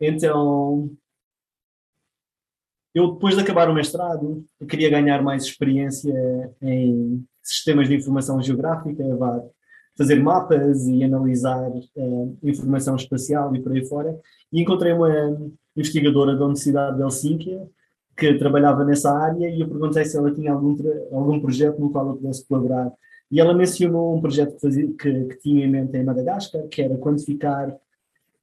Então, 0.00 0.90
eu 2.94 3.12
depois 3.12 3.36
de 3.36 3.42
acabar 3.42 3.68
o 3.68 3.74
mestrado, 3.74 4.44
queria 4.68 4.90
ganhar 4.90 5.22
mais 5.22 5.44
experiência 5.44 6.12
em 6.62 7.24
sistemas 7.42 7.88
de 7.88 7.94
informação 7.94 8.40
geográfica, 8.42 9.04
fazer 9.96 10.16
mapas 10.16 10.86
e 10.86 11.04
analisar 11.04 11.70
uh, 11.70 12.38
informação 12.42 12.96
espacial 12.96 13.54
e 13.54 13.60
por 13.60 13.72
aí 13.72 13.84
fora. 13.84 14.18
E 14.50 14.60
encontrei 14.60 14.92
uma 14.92 15.10
investigadora 15.76 16.34
da 16.34 16.44
Universidade 16.44 16.96
de 16.96 17.02
Helsínquia 17.02 17.68
que 18.20 18.34
trabalhava 18.34 18.84
nessa 18.84 19.10
área 19.10 19.48
e 19.48 19.62
eu 19.62 19.68
perguntei 19.68 20.04
se 20.04 20.16
ela 20.16 20.30
tinha 20.30 20.52
algum, 20.52 20.76
algum 21.10 21.40
projeto 21.40 21.80
no 21.80 21.90
qual 21.90 22.08
eu 22.08 22.16
pudesse 22.16 22.46
colaborar. 22.46 22.92
E 23.30 23.40
ela 23.40 23.54
mencionou 23.54 24.14
um 24.14 24.20
projeto 24.20 24.54
que, 24.56 24.60
fazia, 24.60 24.86
que, 24.86 25.24
que 25.24 25.36
tinha 25.38 25.64
em 25.64 25.70
mente 25.70 25.96
em 25.96 26.04
Madagascar, 26.04 26.68
que 26.68 26.82
era 26.82 26.98
quantificar 26.98 27.74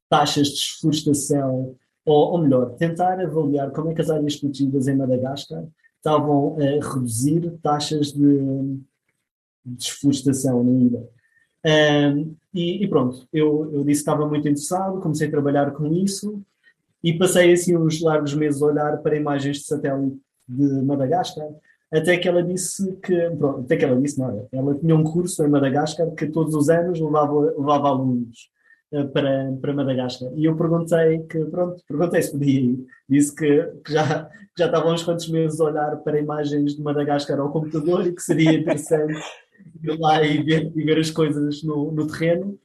taxas 0.08 0.48
de 0.48 0.54
desflorestação, 0.54 1.76
ou, 2.04 2.32
ou 2.32 2.38
melhor, 2.38 2.74
tentar 2.74 3.20
avaliar 3.20 3.70
como 3.70 3.90
é 3.90 3.94
que 3.94 4.00
as 4.00 4.10
áreas 4.10 4.36
protegidas 4.36 4.88
em 4.88 4.96
Madagascar 4.96 5.64
estavam 5.96 6.56
a 6.56 6.94
reduzir 6.94 7.52
taxas 7.62 8.12
de, 8.12 8.78
desflorestação 9.64 10.64
na 10.64 10.72
ilha. 10.72 11.08
Um, 11.64 12.34
e, 12.54 12.82
e, 12.84 12.88
pronto, 12.88 13.28
eu, 13.32 13.70
eu 13.72 13.84
disse 13.84 14.02
que 14.02 14.10
estava 14.10 14.26
muito 14.26 14.48
interessado, 14.48 15.00
comecei 15.00 15.28
a 15.28 15.30
trabalhar 15.30 15.70
com 15.72 15.92
isso 15.92 16.42
e 17.02 17.16
passei 17.16 17.52
assim 17.52 17.76
uns 17.76 18.00
largos 18.00 18.34
meses 18.34 18.62
a 18.62 18.66
olhar 18.66 18.96
para 18.98 19.16
imagens 19.16 19.58
de 19.58 19.64
satélite 19.64 20.18
de 20.48 20.82
Madagascar, 20.82 21.48
até 21.92 22.16
que 22.18 22.28
ela 22.28 22.42
disse 22.42 22.92
que, 23.02 23.30
pronto, 23.30 23.60
até 23.60 23.76
que 23.76 23.84
ela 23.84 24.00
disse, 24.00 24.18
não, 24.18 24.46
ela 24.52 24.74
tinha 24.74 24.94
um 24.94 25.04
curso 25.04 25.42
em 25.44 25.48
Madagascar 25.48 26.10
que 26.14 26.26
todos 26.26 26.54
os 26.54 26.68
anos 26.68 27.00
levava, 27.00 27.54
levava 27.56 27.88
alunos 27.88 28.50
uh, 28.92 29.08
para, 29.08 29.52
para 29.60 29.72
Madagascar. 29.72 30.30
E 30.34 30.44
eu 30.44 30.56
perguntei 30.56 31.20
que, 31.20 31.44
pronto, 31.46 31.82
perguntei 31.88 32.22
se 32.22 32.32
podia 32.32 32.60
ir. 32.60 32.86
Disse 33.08 33.34
que, 33.34 33.62
que 33.84 33.92
já, 33.92 34.28
já 34.56 34.66
estavam 34.66 34.92
uns 34.92 35.02
quantos 35.02 35.28
meses 35.30 35.60
a 35.60 35.64
olhar 35.64 35.96
para 35.98 36.20
imagens 36.20 36.74
de 36.74 36.82
Madagascar 36.82 37.40
ao 37.40 37.50
computador 37.50 38.06
e 38.06 38.14
que 38.14 38.22
seria 38.22 38.52
interessante 38.52 39.18
ir 39.82 39.98
lá 39.98 40.22
e 40.22 40.42
ver, 40.42 40.70
e 40.74 40.82
ver 40.84 40.98
as 40.98 41.10
coisas 41.10 41.62
no, 41.62 41.90
no 41.90 42.06
terreno. 42.06 42.58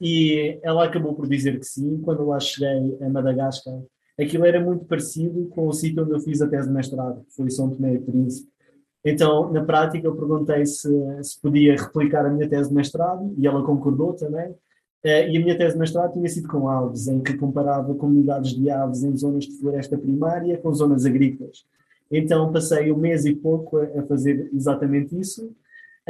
E 0.00 0.58
ela 0.62 0.84
acabou 0.84 1.14
por 1.14 1.28
dizer 1.28 1.58
que 1.58 1.66
sim. 1.66 2.00
Quando 2.02 2.26
lá 2.26 2.38
cheguei 2.40 2.96
a 3.00 3.08
Madagascar, 3.08 3.78
aquilo 4.18 4.44
era 4.46 4.60
muito 4.60 4.84
parecido 4.84 5.46
com 5.48 5.66
o 5.66 5.72
sítio 5.72 6.02
onde 6.02 6.12
eu 6.12 6.20
fiz 6.20 6.40
a 6.40 6.48
tese 6.48 6.68
de 6.68 6.74
mestrado, 6.74 7.24
que 7.24 7.34
foi 7.34 7.50
São 7.50 7.70
Tomé 7.70 7.94
e 7.94 7.98
Príncipe. 7.98 8.50
Então, 9.04 9.50
na 9.50 9.64
prática, 9.64 10.06
eu 10.06 10.14
perguntei 10.14 10.64
se, 10.66 10.90
se 11.22 11.40
podia 11.40 11.74
replicar 11.74 12.26
a 12.26 12.30
minha 12.30 12.48
tese 12.48 12.68
de 12.68 12.74
mestrado 12.74 13.34
e 13.38 13.46
ela 13.46 13.64
concordou 13.64 14.12
também. 14.12 14.50
Uh, 15.02 15.24
e 15.30 15.36
a 15.38 15.40
minha 15.40 15.56
tese 15.56 15.72
de 15.72 15.80
mestrado 15.80 16.12
tinha 16.12 16.28
sido 16.28 16.46
com 16.46 16.68
aves, 16.68 17.08
em 17.08 17.22
que 17.22 17.32
comparava 17.34 17.94
comunidades 17.94 18.52
de 18.52 18.68
aves 18.70 19.02
em 19.02 19.16
zonas 19.16 19.44
de 19.44 19.58
floresta 19.58 19.96
primária 19.96 20.58
com 20.58 20.74
zonas 20.74 21.06
agrícolas. 21.06 21.64
Então, 22.10 22.52
passei 22.52 22.92
um 22.92 22.98
mês 22.98 23.24
e 23.24 23.34
pouco 23.34 23.78
a 23.78 24.02
fazer 24.02 24.50
exatamente 24.52 25.18
isso 25.18 25.50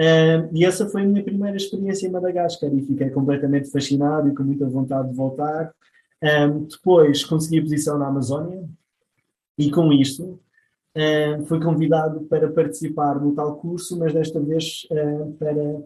Uh, 0.01 0.49
e 0.55 0.65
essa 0.65 0.89
foi 0.89 1.03
a 1.03 1.05
minha 1.05 1.23
primeira 1.23 1.59
experiência 1.59 2.07
em 2.07 2.11
Madagascar 2.11 2.73
e 2.73 2.81
fiquei 2.81 3.11
completamente 3.11 3.71
fascinado 3.71 4.31
e 4.31 4.35
com 4.35 4.43
muita 4.43 4.67
vontade 4.67 5.11
de 5.11 5.15
voltar. 5.15 5.75
Um, 6.23 6.65
depois 6.65 7.23
consegui 7.23 7.61
posição 7.61 7.99
na 7.99 8.07
Amazónia 8.07 8.67
e 9.59 9.71
com 9.71 9.93
isto 9.93 10.41
uh, 10.97 11.45
fui 11.45 11.61
convidado 11.61 12.23
para 12.23 12.51
participar 12.51 13.21
no 13.21 13.35
tal 13.35 13.57
curso, 13.57 13.99
mas 13.99 14.15
desta 14.15 14.41
vez 14.41 14.87
uh, 14.91 15.33
para 15.35 15.83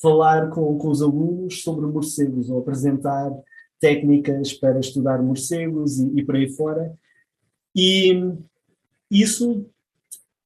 falar 0.00 0.48
com, 0.48 0.78
com 0.78 0.88
os 0.88 1.02
alunos 1.02 1.62
sobre 1.62 1.84
morcegos 1.84 2.48
ou 2.48 2.60
apresentar 2.60 3.30
técnicas 3.78 4.54
para 4.54 4.80
estudar 4.80 5.22
morcegos 5.22 5.98
e, 5.98 6.20
e 6.20 6.24
por 6.24 6.36
aí 6.36 6.48
fora. 6.48 6.90
E 7.76 8.32
isso 9.10 9.66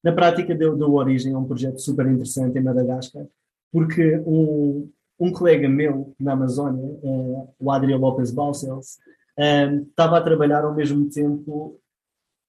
na 0.03 0.13
prática 0.13 0.55
deu, 0.55 0.77
deu 0.77 0.93
origem 0.95 1.35
a 1.35 1.39
um 1.39 1.45
projeto 1.45 1.79
super 1.79 2.07
interessante 2.07 2.59
em 2.59 2.63
Madagascar, 2.63 3.27
porque 3.73 4.19
um, 4.27 4.91
um 5.19 5.33
colega 5.33 5.69
meu 5.69 6.15
na 6.19 6.33
Amazónia, 6.33 6.85
uh, 6.85 7.49
o 7.59 7.71
Adriel 7.71 7.99
Lopes 7.99 8.31
Balcells, 8.31 8.99
uh, 9.39 9.83
estava 9.89 10.19
a 10.19 10.23
trabalhar 10.23 10.65
ao 10.65 10.75
mesmo 10.75 11.09
tempo 11.09 11.79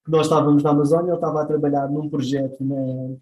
que 0.03 0.11
nós 0.11 0.25
estávamos 0.25 0.63
na 0.63 0.71
Amazónia, 0.71 1.09
ele 1.09 1.15
estava 1.15 1.41
a 1.41 1.45
trabalhar 1.45 1.87
num 1.89 2.09
projeto 2.09 2.63
na, 2.63 3.15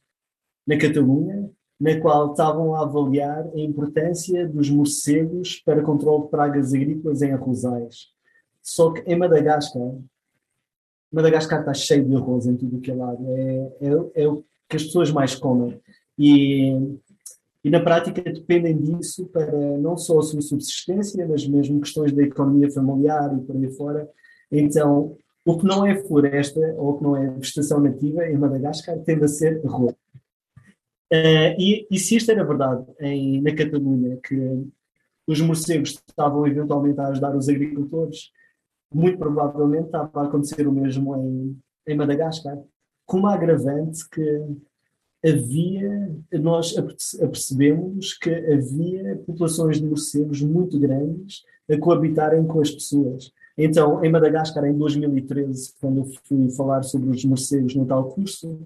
na 0.65 0.78
Catalunha, 0.78 1.50
na 1.80 2.00
qual 2.00 2.32
estavam 2.32 2.76
a 2.76 2.82
avaliar 2.82 3.46
a 3.54 3.60
importância 3.60 4.48
dos 4.48 4.70
morcegos 4.70 5.62
para 5.65 5.84
controle 5.84 6.24
de 6.24 6.30
pragas 6.30 6.74
agrícolas 6.74 7.22
em 7.22 7.34
arrozais. 7.34 8.08
Só 8.62 8.91
que 8.91 9.02
em 9.02 9.17
Madagascar, 9.17 9.91
Madagascar 11.12 11.60
está 11.60 11.74
cheio 11.74 12.06
de 12.06 12.15
arroz 12.15 12.45
em 12.45 12.56
tudo 12.56 12.80
que 12.80 12.91
é 12.91 12.95
lado. 12.95 13.24
É, 13.28 13.71
é, 13.82 14.24
é, 14.24 14.28
o 14.28 14.43
que 14.69 14.78
as 14.78 14.84
pessoas 14.84 15.12
mais 15.12 15.36
comem. 15.36 15.80
E, 16.17 16.71
e 17.63 17.69
na 17.69 17.82
prática 17.82 18.21
dependem 18.21 18.78
disso 18.78 19.28
para 19.28 19.78
não 19.78 19.97
só 19.97 20.19
a 20.19 20.24
sua 20.24 20.41
subsistência, 20.41 21.28
mas 21.28 21.45
mesmo 21.45 21.82
questões 21.82 22.12
da 22.13 22.24
economia 22.24 22.71
familiar 22.71 23.36
e 23.36 23.41
por 23.41 23.56
aí 23.56 23.71
fora. 23.76 24.10
Então, 24.52 25.17
o 25.45 25.58
que 25.58 25.65
não 25.65 25.86
é 25.86 25.95
floresta 26.04 26.60
ou 26.78 26.91
o 26.91 26.97
que 26.97 27.04
não 27.04 27.17
é 27.17 27.28
vegetação 27.28 27.80
nativa 27.80 28.26
em 28.28 28.38
Madagascar 28.38 28.97
tende 29.00 29.26
a 29.26 29.28
ser 29.28 29.62
arroz. 29.65 29.95
Uh, 31.12 31.52
e, 31.60 31.88
e, 31.91 32.00
se 32.00 32.15
isto 32.15 32.32
era 32.32 32.45
verdade 32.45 32.86
em, 33.02 33.41
na 33.41 33.54
Catalunha, 33.54 34.17
que 34.24 34.65
os 35.28 35.41
morcegos 35.41 36.02
estavam 36.08 36.47
eventualmente 36.47 37.00
a 37.02 37.08
ajudar 37.08 37.36
os 37.36 37.50
agricultores, 37.50 38.32
muito 38.94 39.18
provavelmente 39.18 39.86
estava 39.86 40.22
a 40.22 40.24
acontecer 40.26 40.68
o 40.68 40.72
mesmo 40.72 41.16
em, 41.16 41.58
em 41.88 41.96
Madagascar, 41.96 42.58
com 43.06 43.18
uma 43.18 43.34
agravante 43.34 44.08
que 44.10 44.46
havia, 45.24 46.16
nós 46.34 46.76
apercebemos 47.22 48.14
que 48.16 48.30
havia 48.30 49.22
populações 49.26 49.80
de 49.80 49.86
morcegos 49.86 50.42
muito 50.42 50.80
grandes 50.80 51.44
a 51.70 51.78
coabitarem 51.78 52.46
com 52.46 52.60
as 52.60 52.72
pessoas. 52.72 53.32
Então, 53.58 54.04
em 54.04 54.10
Madagascar, 54.10 54.66
em 54.66 54.78
2013, 54.78 55.74
quando 55.80 56.00
eu 56.00 56.12
fui 56.24 56.50
falar 56.52 56.84
sobre 56.84 57.12
os 57.12 57.24
morcegos 57.24 57.76
no 57.76 57.86
tal 57.86 58.10
curso, 58.10 58.60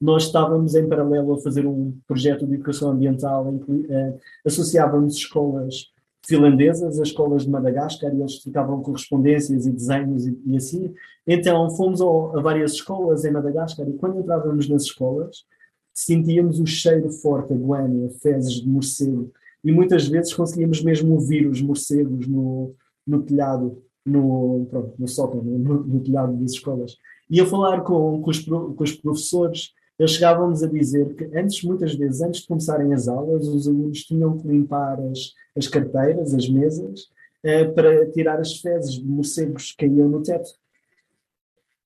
nós 0.00 0.24
estávamos 0.24 0.74
em 0.74 0.88
paralelo 0.88 1.34
a 1.34 1.40
fazer 1.40 1.66
um 1.66 1.94
projeto 2.06 2.46
de 2.46 2.54
educação 2.54 2.90
ambiental 2.90 3.52
em 3.52 3.58
que 3.58 3.92
eh, 3.92 4.14
associávamos 4.46 5.14
escolas 5.14 5.92
finlandesas, 6.26 7.00
as 7.00 7.08
escolas 7.08 7.44
de 7.44 7.50
Madagascar, 7.50 8.14
e 8.14 8.20
eles 8.20 8.36
ficavam 8.36 8.82
correspondências 8.82 9.66
e 9.66 9.72
desenhos 9.72 10.26
e, 10.26 10.38
e 10.46 10.56
assim. 10.56 10.92
Então 11.26 11.70
fomos 11.70 12.00
ao, 12.00 12.38
a 12.38 12.42
várias 12.42 12.72
escolas 12.72 13.24
em 13.24 13.30
Madagascar 13.30 13.88
e 13.88 13.94
quando 13.94 14.18
entrávamos 14.18 14.68
nas 14.68 14.82
escolas, 14.82 15.44
sentíamos 15.92 16.60
o 16.60 16.66
cheiro 16.66 17.10
forte 17.10 17.52
a 17.52 17.56
guânia, 17.56 18.10
fezes 18.22 18.54
de 18.54 18.68
morcego, 18.68 19.30
e 19.62 19.72
muitas 19.72 20.08
vezes 20.08 20.32
conseguíamos 20.32 20.82
mesmo 20.82 21.14
ouvir 21.14 21.46
os 21.46 21.60
morcegos 21.60 22.26
no, 22.26 22.74
no 23.06 23.22
telhado, 23.22 23.82
no, 24.06 24.66
pronto, 24.70 24.94
no 24.98 25.08
sótão, 25.08 25.42
no, 25.42 25.84
no 25.84 26.00
telhado 26.00 26.34
das 26.36 26.52
escolas. 26.52 26.96
E 27.28 27.40
a 27.40 27.46
falar 27.46 27.82
com, 27.82 28.20
com, 28.22 28.30
os, 28.30 28.40
com 28.40 28.82
os 28.82 28.92
professores, 28.92 29.72
eles 30.00 30.12
chegavam-nos 30.12 30.62
a 30.62 30.66
dizer 30.66 31.14
que 31.14 31.24
antes, 31.36 31.62
muitas 31.62 31.94
vezes, 31.94 32.22
antes 32.22 32.40
de 32.40 32.48
começarem 32.48 32.94
as 32.94 33.06
aulas, 33.06 33.46
os 33.46 33.68
alunos 33.68 34.02
tinham 34.02 34.38
que 34.38 34.48
limpar 34.48 34.98
as, 34.98 35.34
as 35.54 35.68
carteiras, 35.68 36.32
as 36.32 36.48
mesas, 36.48 37.10
eh, 37.42 37.66
para 37.66 38.10
tirar 38.10 38.40
as 38.40 38.56
fezes 38.60 38.94
de 38.94 39.04
morcegos 39.04 39.72
que 39.72 39.86
caíam 39.86 40.08
no 40.08 40.22
teto. 40.22 40.52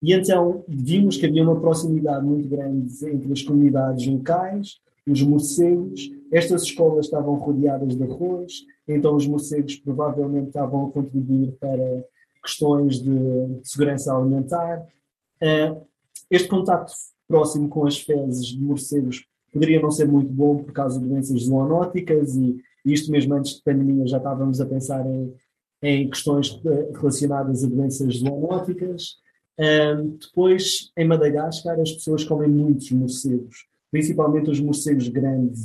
E 0.00 0.12
então 0.12 0.62
vimos 0.68 1.16
que 1.16 1.27
havia 1.27 1.42
uma 1.42 1.61
proximidade 1.61 2.24
muito 2.24 2.48
grande 2.48 2.87
entre 3.05 3.33
as 3.33 3.42
comunidades 3.42 4.07
locais, 4.07 4.81
os 5.09 5.20
morcegos. 5.22 6.09
Estas 6.31 6.62
escolas 6.62 7.07
estavam 7.07 7.35
rodeadas 7.35 7.96
de 7.96 8.03
arroz, 8.05 8.64
então 8.87 9.16
os 9.16 9.27
morcegos 9.27 9.74
provavelmente 9.74 10.48
estavam 10.48 10.87
a 10.87 10.90
contribuir 10.92 11.50
para 11.59 12.05
questões 12.44 13.00
de 13.00 13.59
segurança 13.64 14.16
alimentar. 14.16 14.87
Eh, 15.40 15.74
este 16.31 16.46
contacto 16.46 16.92
próximo 17.27 17.69
com 17.69 17.87
as 17.87 17.99
fezes 17.99 18.47
de 18.47 18.61
morcegos 18.61 19.27
poderia 19.55 19.81
não 19.81 19.91
ser 19.91 20.09
muito 20.09 20.33
bom 20.33 20.59
por 20.59 20.73
causa 20.73 20.99
de 20.99 21.07
doenças 21.07 21.43
zoonóticas 21.45 22.35
e, 22.35 22.61
isto 22.85 23.11
mesmo 23.11 23.33
antes 23.35 23.55
de 23.55 23.63
pandemia 23.63 24.07
já 24.07 24.19
estávamos 24.19 24.61
a 24.61 24.67
pensar 24.67 25.07
em, 25.07 25.33
em 25.81 26.11
questões 26.11 26.61
eh, 26.67 26.91
relacionadas 26.93 27.65
a 27.65 27.67
doenças 27.67 28.17
zoonóticas. 28.17 29.17
Um, 29.59 30.19
depois, 30.21 30.91
em 30.95 31.07
Madagascar, 31.07 31.81
as 31.81 31.93
pessoas 31.93 32.25
comem 32.25 32.51
muitos 32.51 32.91
morcegos, 32.91 33.67
principalmente 33.91 34.51
os 34.51 34.61
morcegos 34.61 35.09
grandes, 35.09 35.65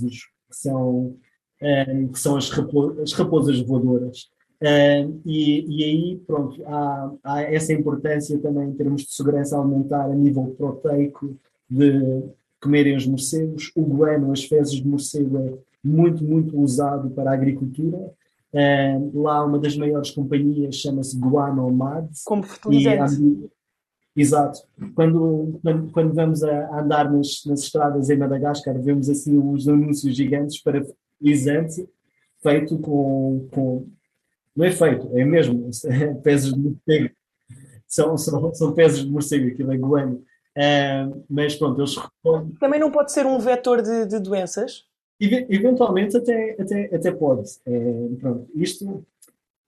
que 0.49 0.55
são, 0.55 1.17
um, 1.61 2.07
que 2.07 2.19
são 2.19 2.37
as, 2.37 2.49
rapo 2.51 3.01
as 3.01 3.11
raposas 3.11 3.59
voadoras. 3.59 4.29
Um, 4.61 5.21
e, 5.25 5.65
e, 5.67 5.83
aí, 5.83 6.21
pronto, 6.25 6.61
há, 6.67 7.11
há, 7.23 7.41
essa 7.41 7.73
importância 7.73 8.37
também 8.39 8.69
em 8.69 8.73
termos 8.73 9.01
de 9.01 9.13
segurança 9.13 9.59
alimentar 9.59 10.05
a 10.05 10.15
nível 10.15 10.55
proteico, 10.57 11.35
de 11.69 12.23
comerem 12.61 12.95
os 12.95 13.05
morcegos. 13.05 13.71
O 13.75 13.83
guano, 13.83 14.31
as 14.31 14.43
fezes 14.43 14.73
de 14.73 14.87
morcego, 14.87 15.37
é 15.37 15.53
muito, 15.83 16.23
muito 16.23 16.59
usado 16.59 17.09
para 17.11 17.31
a 17.31 17.33
agricultura. 17.33 17.97
Uh, 18.51 19.21
lá 19.21 19.45
uma 19.45 19.59
das 19.59 19.77
maiores 19.77 20.11
companhias 20.11 20.75
chama-se 20.75 21.17
Guano 21.17 21.69
Mad. 21.71 22.09
Como 22.25 22.43
fertilizante. 22.43 23.49
Exato. 24.15 24.59
Quando, 24.95 25.59
quando, 25.61 25.91
quando 25.91 26.13
vamos 26.13 26.43
a, 26.43 26.81
andar 26.81 27.11
nas, 27.11 27.43
nas 27.45 27.61
estradas 27.61 28.09
em 28.09 28.17
Madagascar, 28.17 28.77
vemos 28.81 29.09
assim 29.09 29.37
os 29.37 29.67
anúncios 29.67 30.15
gigantes 30.15 30.61
para 30.61 30.83
fertilizante 30.83 31.87
feito 32.41 32.77
com, 32.79 33.47
com. 33.51 33.87
Não 34.55 34.65
é 34.65 34.71
feito, 34.71 35.09
é 35.17 35.23
mesmo. 35.23 35.69
É 35.85 36.13
peças 36.15 36.53
de 36.53 36.59
morcego. 36.59 37.15
São, 37.87 38.17
são, 38.17 38.53
são 38.53 38.73
peças 38.73 38.99
de 38.99 39.09
morcego, 39.09 39.47
aquilo 39.47 39.71
é 39.71 39.77
guano. 39.77 40.23
Uh, 40.59 41.23
mas 41.29 41.55
pronto, 41.55 41.79
eles 41.79 41.95
Também 42.59 42.81
não 42.81 42.91
pode 42.91 43.13
ser 43.13 43.25
um 43.25 43.39
vetor 43.39 43.81
de, 43.81 44.05
de 44.05 44.19
doenças? 44.19 44.83
Eventualmente 45.21 46.17
até, 46.17 46.57
até, 46.59 46.95
até 46.95 47.11
pode. 47.11 47.49
É, 47.65 48.07
pronto, 48.19 48.45
isto, 48.55 49.05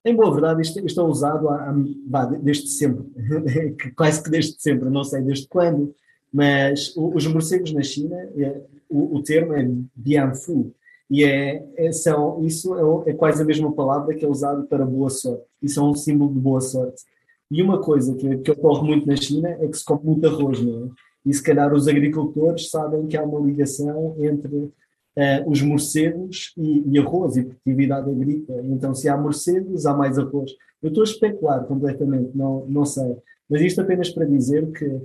em 0.04 0.14
boa 0.14 0.30
verdade, 0.30 0.60
isto, 0.60 0.84
isto 0.84 1.00
é 1.00 1.04
usado 1.04 1.48
há, 1.48 1.70
há, 1.70 2.24
desde 2.26 2.68
sempre, 2.68 3.04
quase 3.96 4.22
que 4.22 4.30
desde 4.30 4.60
sempre, 4.60 4.90
não 4.90 5.02
sei 5.02 5.22
desde 5.22 5.48
quando, 5.48 5.94
mas 6.30 6.92
os 6.94 7.26
morcegos 7.26 7.72
na 7.72 7.82
China, 7.82 8.16
é, 8.36 8.60
o, 8.88 9.16
o, 9.16 9.22
termo 9.22 9.54
é 9.54 9.66
Bianfu, 9.94 10.74
e 11.10 11.24
é, 11.24 11.66
é, 11.76 11.92
são, 11.92 12.42
isso 12.44 13.04
é, 13.06 13.10
é, 13.10 13.14
quase 13.14 13.42
a 13.42 13.44
mesma 13.44 13.72
palavra 13.72 14.14
que 14.14 14.24
é 14.24 14.28
usado 14.28 14.64
para 14.66 14.84
boa 14.84 15.10
sorte. 15.10 15.44
Isso 15.62 15.80
é 15.80 15.82
um 15.82 15.94
símbolo 15.94 16.32
de 16.32 16.40
boa 16.40 16.60
sorte. 16.60 17.02
E 17.52 17.62
uma 17.62 17.78
coisa 17.78 18.14
que, 18.14 18.38
que 18.38 18.50
ocorre 18.50 18.86
muito 18.86 19.06
na 19.06 19.14
China 19.14 19.50
é 19.50 19.68
que 19.68 19.76
se 19.76 19.84
come 19.84 20.00
muito 20.02 20.26
arroz, 20.26 20.62
não 20.62 20.86
é? 20.86 20.88
E 21.26 21.34
se 21.34 21.42
calhar 21.42 21.70
os 21.74 21.86
agricultores 21.86 22.70
sabem 22.70 23.06
que 23.06 23.14
há 23.14 23.22
uma 23.22 23.38
ligação 23.38 24.16
entre 24.18 24.56
uh, 24.56 24.72
os 25.46 25.60
morcegos 25.60 26.54
e, 26.56 26.82
e, 26.86 26.98
arroz 26.98 27.36
e 27.36 27.44
produtividade 27.44 28.10
agrícola. 28.10 28.62
Então, 28.64 28.94
se 28.94 29.06
há 29.06 29.18
morcegos, 29.18 29.84
há 29.84 29.94
mais 29.94 30.18
arroz. 30.18 30.50
Eu 30.82 30.88
estou 30.88 31.02
a 31.02 31.04
especular 31.04 31.64
completamente, 31.66 32.30
não, 32.34 32.64
não 32.66 32.86
sei. 32.86 33.18
Mas 33.50 33.60
isto 33.60 33.82
apenas 33.82 34.08
para 34.08 34.24
dizer 34.24 34.72
que 34.72 35.00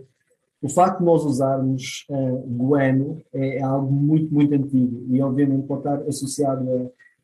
o 0.61 0.69
facto 0.69 0.99
de 0.99 1.05
nós 1.05 1.25
usarmos 1.25 2.05
uh, 2.09 2.47
guano 2.47 3.21
é, 3.33 3.57
é, 3.57 3.61
algo 3.61 3.91
muito, 3.91 4.33
muito 4.33 4.55
antigo 4.55 5.05
e, 5.09 5.21
obviamente, 5.21 5.67
pode 5.67 5.81
estar 5.81 6.01
associado 6.07 6.65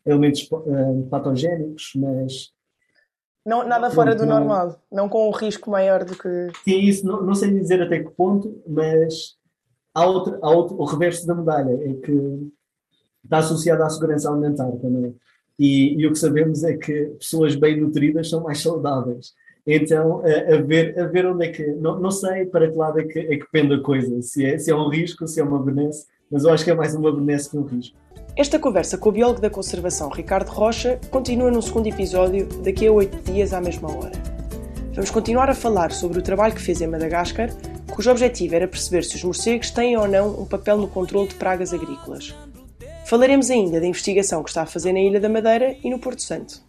a 0.05 0.09
elementos 0.09 0.47
uh, 0.51 1.07
patogénicos, 1.09 1.93
mas 1.95 2.51
não, 3.45 3.67
nada 3.67 3.91
fora 3.91 4.15
do 4.15 4.25
normal, 4.25 4.79
não 4.91 5.09
com 5.09 5.27
um 5.27 5.31
risco 5.31 5.69
maior 5.69 6.05
do 6.05 6.15
que. 6.15 6.47
Sim, 6.63 6.79
isso 6.79 7.05
não, 7.05 7.21
não 7.21 7.35
sei 7.35 7.51
dizer 7.51 7.81
até 7.81 7.99
que 8.01 8.09
ponto, 8.11 8.61
mas 8.65 9.35
há 9.93 10.05
outro, 10.05 10.39
há 10.41 10.49
outro, 10.49 10.79
o 10.79 10.85
reverso 10.85 11.27
da 11.27 11.35
medalha 11.35 11.73
é 11.73 11.93
que 11.93 12.51
está 13.23 13.39
associado 13.39 13.83
à 13.83 13.89
segurança 13.89 14.29
alimentar 14.29 14.71
também. 14.77 15.13
E, 15.59 15.99
e, 15.99 16.07
o 16.07 16.13
que 16.13 16.19
sabemos 16.19 16.63
é 16.63 16.75
que 16.75 17.05
pessoas 17.19 17.55
bem 17.55 17.79
nutridas 17.79 18.29
são 18.29 18.41
mais 18.41 18.61
saudáveis. 18.61 19.33
Então, 19.67 20.21
a, 20.21 20.55
a, 20.55 20.61
ver, 20.61 20.99
a 20.99 21.05
ver 21.07 21.25
onde 21.25 21.45
é 21.45 21.51
que. 21.51 21.65
Não, 21.73 21.99
não 21.99 22.11
sei 22.11 22.45
para 22.45 22.69
que 22.69 22.77
lado 22.77 22.99
é 22.99 23.03
que, 23.03 23.19
é 23.19 23.37
que 23.37 23.51
pende 23.51 23.73
a 23.73 23.81
coisa, 23.81 24.21
se 24.21 24.45
é, 24.45 24.57
se 24.57 24.71
é 24.71 24.75
um 24.75 24.87
risco, 24.87 25.27
se 25.27 25.41
é 25.41 25.43
uma 25.43 25.61
benesse, 25.61 26.07
mas 26.31 26.45
eu 26.45 26.51
acho 26.51 26.63
que 26.63 26.71
é 26.71 26.75
mais 26.75 26.95
uma 26.95 27.13
benesse 27.13 27.49
que 27.49 27.57
um 27.57 27.63
risco. 27.63 27.97
Esta 28.35 28.57
conversa 28.57 28.97
com 28.97 29.09
o 29.09 29.11
biólogo 29.11 29.39
da 29.39 29.49
conservação 29.49 30.09
Ricardo 30.09 30.49
Rocha 30.49 30.99
continua 31.11 31.51
no 31.51 31.61
segundo 31.61 31.85
episódio, 31.85 32.47
daqui 32.63 32.87
a 32.87 32.91
oito 32.91 33.15
dias 33.31 33.53
à 33.53 33.61
mesma 33.61 33.95
hora. 33.95 34.11
Vamos 34.93 35.11
continuar 35.11 35.51
a 35.51 35.55
falar 35.55 35.91
sobre 35.91 36.17
o 36.17 36.21
trabalho 36.21 36.55
que 36.55 36.61
fez 36.61 36.81
em 36.81 36.87
Madagascar, 36.87 37.51
cujo 37.91 38.09
objetivo 38.09 38.55
era 38.55 38.67
perceber 38.67 39.03
se 39.03 39.15
os 39.17 39.23
morcegos 39.23 39.69
têm 39.69 39.95
ou 39.95 40.07
não 40.07 40.41
um 40.41 40.45
papel 40.47 40.79
no 40.79 40.87
controle 40.87 41.27
de 41.27 41.35
pragas 41.35 41.75
agrícolas. 41.75 42.33
Falaremos 43.05 43.51
ainda 43.51 43.79
da 43.79 43.85
investigação 43.85 44.41
que 44.41 44.49
está 44.49 44.63
a 44.63 44.67
fazer 44.67 44.93
na 44.93 44.99
Ilha 44.99 45.19
da 45.19 45.29
Madeira 45.29 45.75
e 45.83 45.89
no 45.91 45.99
Porto 45.99 46.23
Santo. 46.23 46.59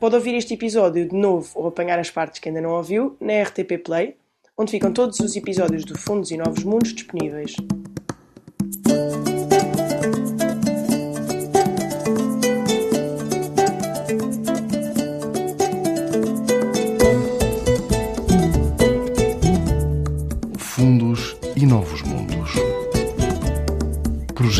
Pode 0.00 0.16
ouvir 0.16 0.34
este 0.34 0.54
episódio 0.54 1.08
de 1.08 1.14
novo 1.14 1.48
ou 1.54 1.68
apanhar 1.68 2.00
as 2.00 2.10
partes 2.10 2.40
que 2.40 2.48
ainda 2.48 2.60
não 2.60 2.70
ouviu 2.70 3.16
na 3.20 3.42
RTP 3.42 3.78
Play, 3.84 4.16
onde 4.58 4.72
ficam 4.72 4.92
todos 4.92 5.20
os 5.20 5.36
episódios 5.36 5.84
do 5.84 5.96
Fundos 5.96 6.32
e 6.32 6.36
Novos 6.36 6.64
Mundos 6.64 6.92
disponíveis. 6.92 7.54